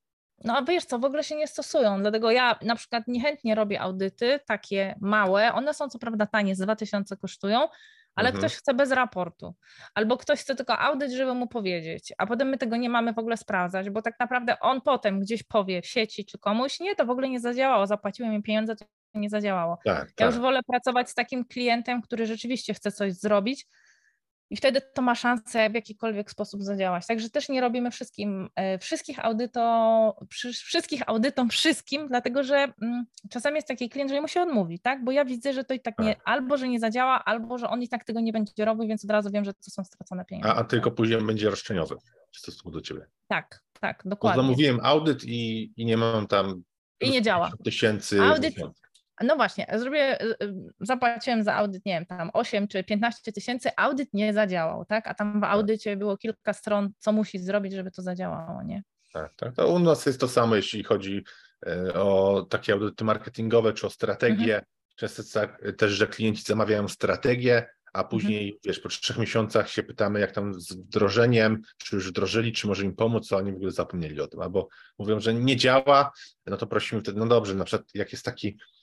[0.44, 3.80] No a wiesz co, w ogóle się nie stosują, dlatego ja na przykład niechętnie robię
[3.80, 7.68] audyty, takie małe, one są co prawda tanie, z 2000 kosztują,
[8.14, 8.38] ale mhm.
[8.40, 9.54] ktoś chce bez raportu,
[9.94, 13.18] albo ktoś chce tylko audyt, żeby mu powiedzieć, a potem my tego nie mamy w
[13.18, 17.06] ogóle sprawdzać, bo tak naprawdę on potem gdzieś powie w sieci czy komuś, nie, to
[17.06, 19.78] w ogóle nie zadziałało, zapłaciłem im pieniądze, to nie zadziałało.
[19.84, 20.30] Tak, ja tak.
[20.30, 23.66] już wolę pracować z takim klientem, który rzeczywiście chce coś zrobić,
[24.51, 27.07] i wtedy to ma szansę w jakikolwiek sposób zadziałać.
[27.07, 30.16] Także też nie robimy wszystkim, e, wszystkich audyto,
[30.53, 35.05] wszystkich audytom wszystkim, dlatego że mm, czasami jest taki klient, że mu się odmówi, tak?
[35.05, 36.22] Bo ja widzę, że to i tak nie, tak.
[36.24, 39.11] albo że nie zadziała, albo że on i tak tego nie będzie robił, więc od
[39.11, 40.51] razu wiem, że to są stracone pieniądze.
[40.51, 41.97] A, a tylko później będzie roszczeniowy
[42.32, 43.07] w stosunku do ciebie.
[43.28, 44.42] Tak, tak, dokładnie.
[44.42, 46.62] Bo zamówiłem audyt i, i nie mam tam
[47.01, 47.53] i nie działa.
[47.64, 48.22] tysięcy.
[48.22, 48.55] Audyt,
[49.24, 53.70] no właśnie, zrobię, y, y, zapłaciłem za audyt, nie wiem, tam 8 czy 15 tysięcy,
[53.76, 55.06] audyt nie zadziałał, tak?
[55.06, 55.50] A tam w tak.
[55.50, 58.82] audycie było kilka stron, co musi zrobić, żeby to zadziałało, nie?
[59.12, 59.54] Tak, tak.
[59.54, 61.24] To u nas jest to samo, jeśli chodzi
[61.66, 64.54] e, o takie audyty marketingowe czy o strategię.
[64.54, 64.64] Mhm.
[64.96, 68.08] Często tak też, że klienci zamawiają strategię, a mhm.
[68.10, 68.60] później, mhm.
[68.64, 72.84] wiesz, po trzech miesiącach się pytamy, jak tam z wdrożeniem, czy już wdrożyli, czy może
[72.84, 76.12] im pomóc, a oni w ogóle zapomnieli o tym, albo mówią, że nie działa,
[76.46, 78.75] no to prosimy wtedy, no dobrze, na przykład jak jest taki E,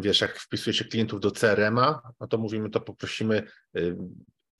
[0.00, 3.42] wiesz, jak wpisuje się klientów do CRM-a, no to mówimy, to poprosimy
[3.76, 3.80] e,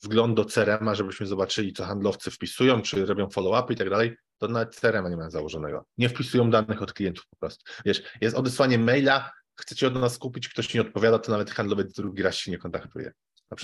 [0.03, 4.48] wgląd do CRM-a, żebyśmy zobaczyli, co handlowcy wpisują, czy robią follow-upy i tak dalej, to
[4.48, 5.86] nawet CRM-a nie mają założonego.
[5.98, 7.64] Nie wpisują danych od klientów po prostu.
[7.84, 9.30] Wiesz, jest odesłanie maila,
[9.61, 13.12] chcecie od nas kupić, ktoś nie odpowiada, to nawet handlowiec drugi raz się nie kontaktuje.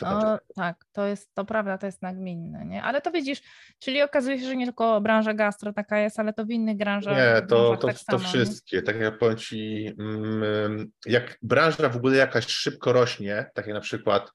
[0.03, 2.83] No, tak, to jest, to prawda, to jest nagminne, nie?
[2.83, 3.43] Ale to widzisz,
[3.79, 7.17] czyli okazuje się, że nie tylko branża gastro taka jest, ale to w innych branżach.
[7.17, 8.83] Nie, to, to, tak to samo, wszystkie, nie?
[8.83, 13.81] tak jak powiem Ci, mm, jak branża w ogóle jakaś szybko rośnie, tak jak na
[13.81, 14.31] przykład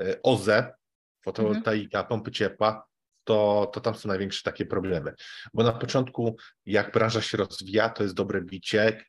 [0.00, 0.72] e, OZE,
[1.24, 2.08] fotowoltaika, mhm.
[2.08, 2.86] pompy ciepła,
[3.26, 5.14] to, to tam są największe takie problemy.
[5.54, 9.04] Bo na początku, jak branża się rozwija, to jest dobre bicie,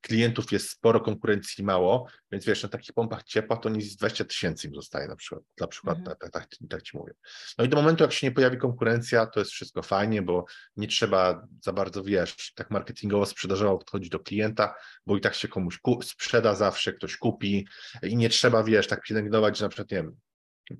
[0.00, 4.68] klientów jest sporo, konkurencji mało, więc wiesz, na takich pompach ciepła to nic 20 tysięcy
[4.68, 6.16] im zostaje na przykład, dla przykład, mhm.
[6.16, 7.12] tak, tak, tak ci mówię.
[7.58, 10.44] No i do momentu, jak się nie pojawi konkurencja, to jest wszystko fajnie, bo
[10.76, 14.74] nie trzeba za bardzo, wiesz, tak marketingowo, sprzedażowo podchodzić do klienta,
[15.06, 17.68] bo i tak się komuś sprzeda zawsze, ktoś kupi
[18.02, 20.16] i nie trzeba, wiesz, tak pielęgnować, że na przykład, nie wiem,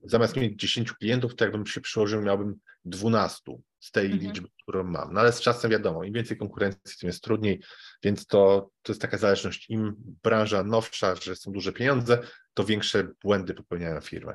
[0.02, 2.54] zamiast mieć 10 klientów, to jakbym się przyłożył, miałbym
[2.84, 3.42] 12
[3.80, 4.22] z tej mhm.
[4.22, 5.12] liczby, którą mam.
[5.12, 7.62] No ale z czasem wiadomo, im więcej konkurencji, tym jest trudniej,
[8.02, 9.70] więc to, to jest taka zależność.
[9.70, 12.18] Im branża nowsza, że są duże pieniądze,
[12.54, 14.34] to większe błędy popełniają firmy.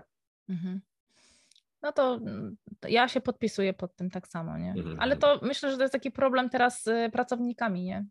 [0.50, 0.82] Mhm.
[1.82, 4.72] no to mm, ja się podpisuję pod tym tak samo, nie?
[4.72, 8.06] Mhm, Ale to myślę, że to jest taki problem teraz z pracownikami, nie?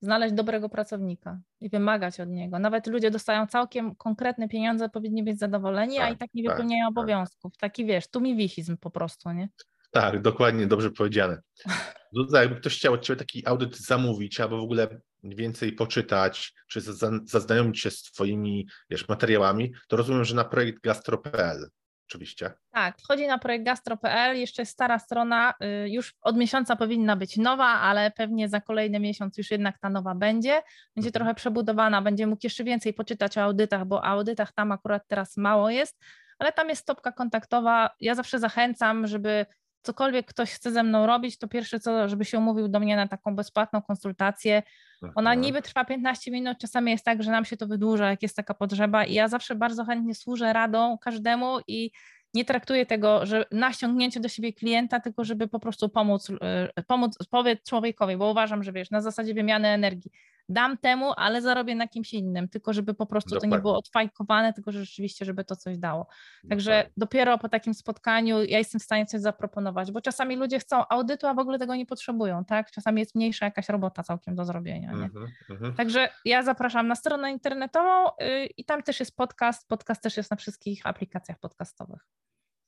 [0.00, 2.58] Znaleźć dobrego pracownika i wymagać od niego.
[2.58, 6.52] Nawet ludzie dostają całkiem konkretne pieniądze, powinni być zadowoleni, a Tak, i tak nie tak,
[6.52, 6.90] wypełniają tak.
[6.90, 7.56] obowiązków.
[7.56, 9.48] Taki wiesz, tu mi wizizm po prostu, nie?
[9.90, 11.40] Tak, dokładnie, dobrze powiedziane.
[12.12, 16.80] Zuza, jakby ktoś chciał od Ciebie taki audyt zamówić, albo w ogóle więcej poczytać, czy
[16.80, 21.68] za- zaznajomić się z Twoimi wiesz, materiałami, to rozumiem, że na projekt gastro.pl
[22.08, 22.50] oczywiście.
[22.70, 25.54] Tak, wchodzi na projekt gastro.pl, jeszcze jest stara strona,
[25.84, 29.90] y, już od miesiąca powinna być nowa, ale pewnie za kolejny miesiąc już jednak ta
[29.90, 30.62] nowa będzie.
[30.96, 31.12] Będzie Mhm.
[31.12, 35.36] trochę przebudowana, będzie mógł jeszcze więcej poczytać o audytach, bo o audytach tam akurat teraz
[35.36, 35.98] mało jest,
[36.38, 37.90] ale tam jest stopka kontaktowa.
[38.00, 39.46] Ja zawsze zachęcam, żeby
[39.88, 43.08] cokolwiek ktoś chce ze mną robić, to pierwsze co, żeby się umówił do mnie na
[43.08, 44.62] taką bezpłatną konsultację.
[45.02, 45.40] Ona Mhm.
[45.40, 48.54] niby trwa 15 minut, czasami jest tak, że nam się to wydłuża, jak jest taka
[48.54, 51.90] potrzeba i ja zawsze bardzo chętnie służę radą każdemu i
[52.34, 56.82] nie traktuję tego, że na ściągnięcie do siebie klienta, tylko żeby po prostu pomóc, y,
[56.86, 60.10] pomóc powiedz człowiekowi, bo uważam, że wiesz, na zasadzie wymiany energii.
[60.48, 63.56] Dam temu, ale zarobię na kimś innym, tylko żeby po prostu to Dokładnie.
[63.56, 66.06] nie było odfajkowane, tylko że rzeczywiście, żeby to coś dało.
[66.48, 66.92] Także Dokładnie.
[66.96, 71.26] dopiero po takim spotkaniu ja jestem w stanie coś zaproponować, bo czasami ludzie chcą audytu,
[71.26, 72.70] a w ogóle tego nie potrzebują, tak?
[72.70, 75.04] Czasami jest mniejsza jakaś robota całkiem do zrobienia, nie?
[75.04, 75.74] Mhm, mhm.
[75.74, 79.68] Także ja zapraszam na stronę internetową y, i tam też jest podcast.
[79.68, 82.06] Podcast też jest na wszystkich aplikacjach podcastowych.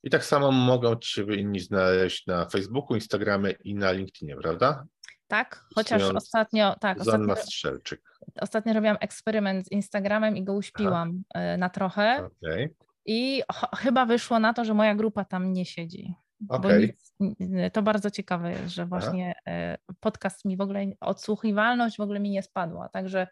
[0.02, 4.84] I tak samo mogą Ciebie inni znaleźć na Facebooku, Instagramie i na LinkedInie, prawda?
[5.30, 8.02] Tak, chociaż ostatnio, tak, ostatnio, Strzelczyk.
[8.40, 11.22] ostatnio robiłam eksperyment z Instagramem i go uśpiłam
[11.54, 12.24] y, na trochę.
[12.26, 12.74] Okej,
[13.06, 16.14] i ch- chyba wyszło na to, że moja grupa tam nie siedzi.
[16.48, 16.80] Okej.
[17.20, 19.34] nic, n- to bardzo ciekawe jest, że właśnie
[19.90, 23.26] y, podcast mi w ogóle, odsłuchiwalność w ogóle mi nie spadła, także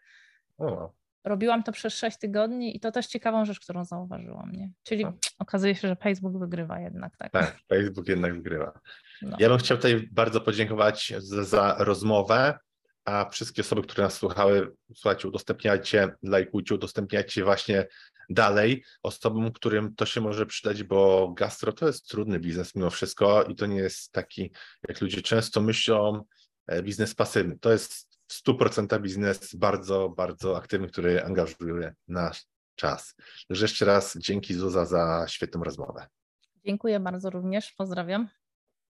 [0.57, 0.91] O,
[1.23, 4.71] robiłam to przez 6 tygodni i to też ciekawą rzecz, którą zauważyłam, nie?
[4.83, 5.13] Czyli No.
[5.39, 7.31] okazuje się, że Facebook wygrywa jednak, tak?
[7.31, 8.79] tak, Facebook jednak wygrywa.
[9.21, 9.37] No.
[9.39, 12.59] Ja bym chciał tutaj bardzo podziękować za, za rozmowę,
[13.05, 17.87] a wszystkie osoby, które nas słuchały, słuchajcie, udostępniajcie, lajkujcie, udostępniajcie właśnie
[18.29, 23.43] dalej osobom, którym to się może przydać, bo gastro to jest trudny biznes mimo wszystko
[23.43, 24.51] i to nie jest taki,
[24.87, 26.23] jak ludzie często myślą,
[26.67, 27.57] e, biznes pasywny.
[27.59, 33.15] To jest 100% biznes bardzo, bardzo aktywny, który angażuje nasz czas.
[33.47, 36.07] Także jeszcze raz dzięki Zuza za świetną rozmowę.
[36.65, 38.27] Dziękuję bardzo również, pozdrawiam.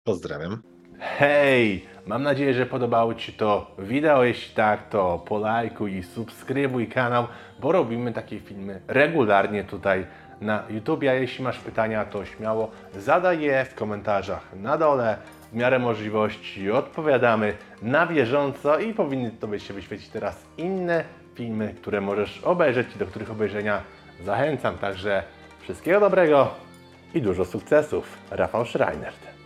[0.04, 0.62] Pozdrawiam.
[1.00, 1.86] Hej!
[2.06, 4.24] Mam nadzieję, że podobało Ci to wideo.
[4.24, 7.28] Jeśli tak, to polajkuj i subskrybuj kanał,
[7.60, 10.08] bo robimy takie filmy regularnie tutaj
[10.42, 11.04] na YouTube.
[11.04, 15.18] A jeśli masz pytania, to śmiało zadaj je w komentarzach na dole.
[15.52, 21.04] W miarę możliwości odpowiadamy na bieżąco i powinny Tobie się wyświecić teraz inne
[21.36, 23.82] filmy, które możesz obejrzeć i do których obejrzenia
[24.24, 24.78] zachęcam.
[24.78, 25.24] Także
[25.62, 26.54] wszystkiego dobrego
[27.14, 28.18] i dużo sukcesów.
[28.32, 29.39] Rafał Schreinert.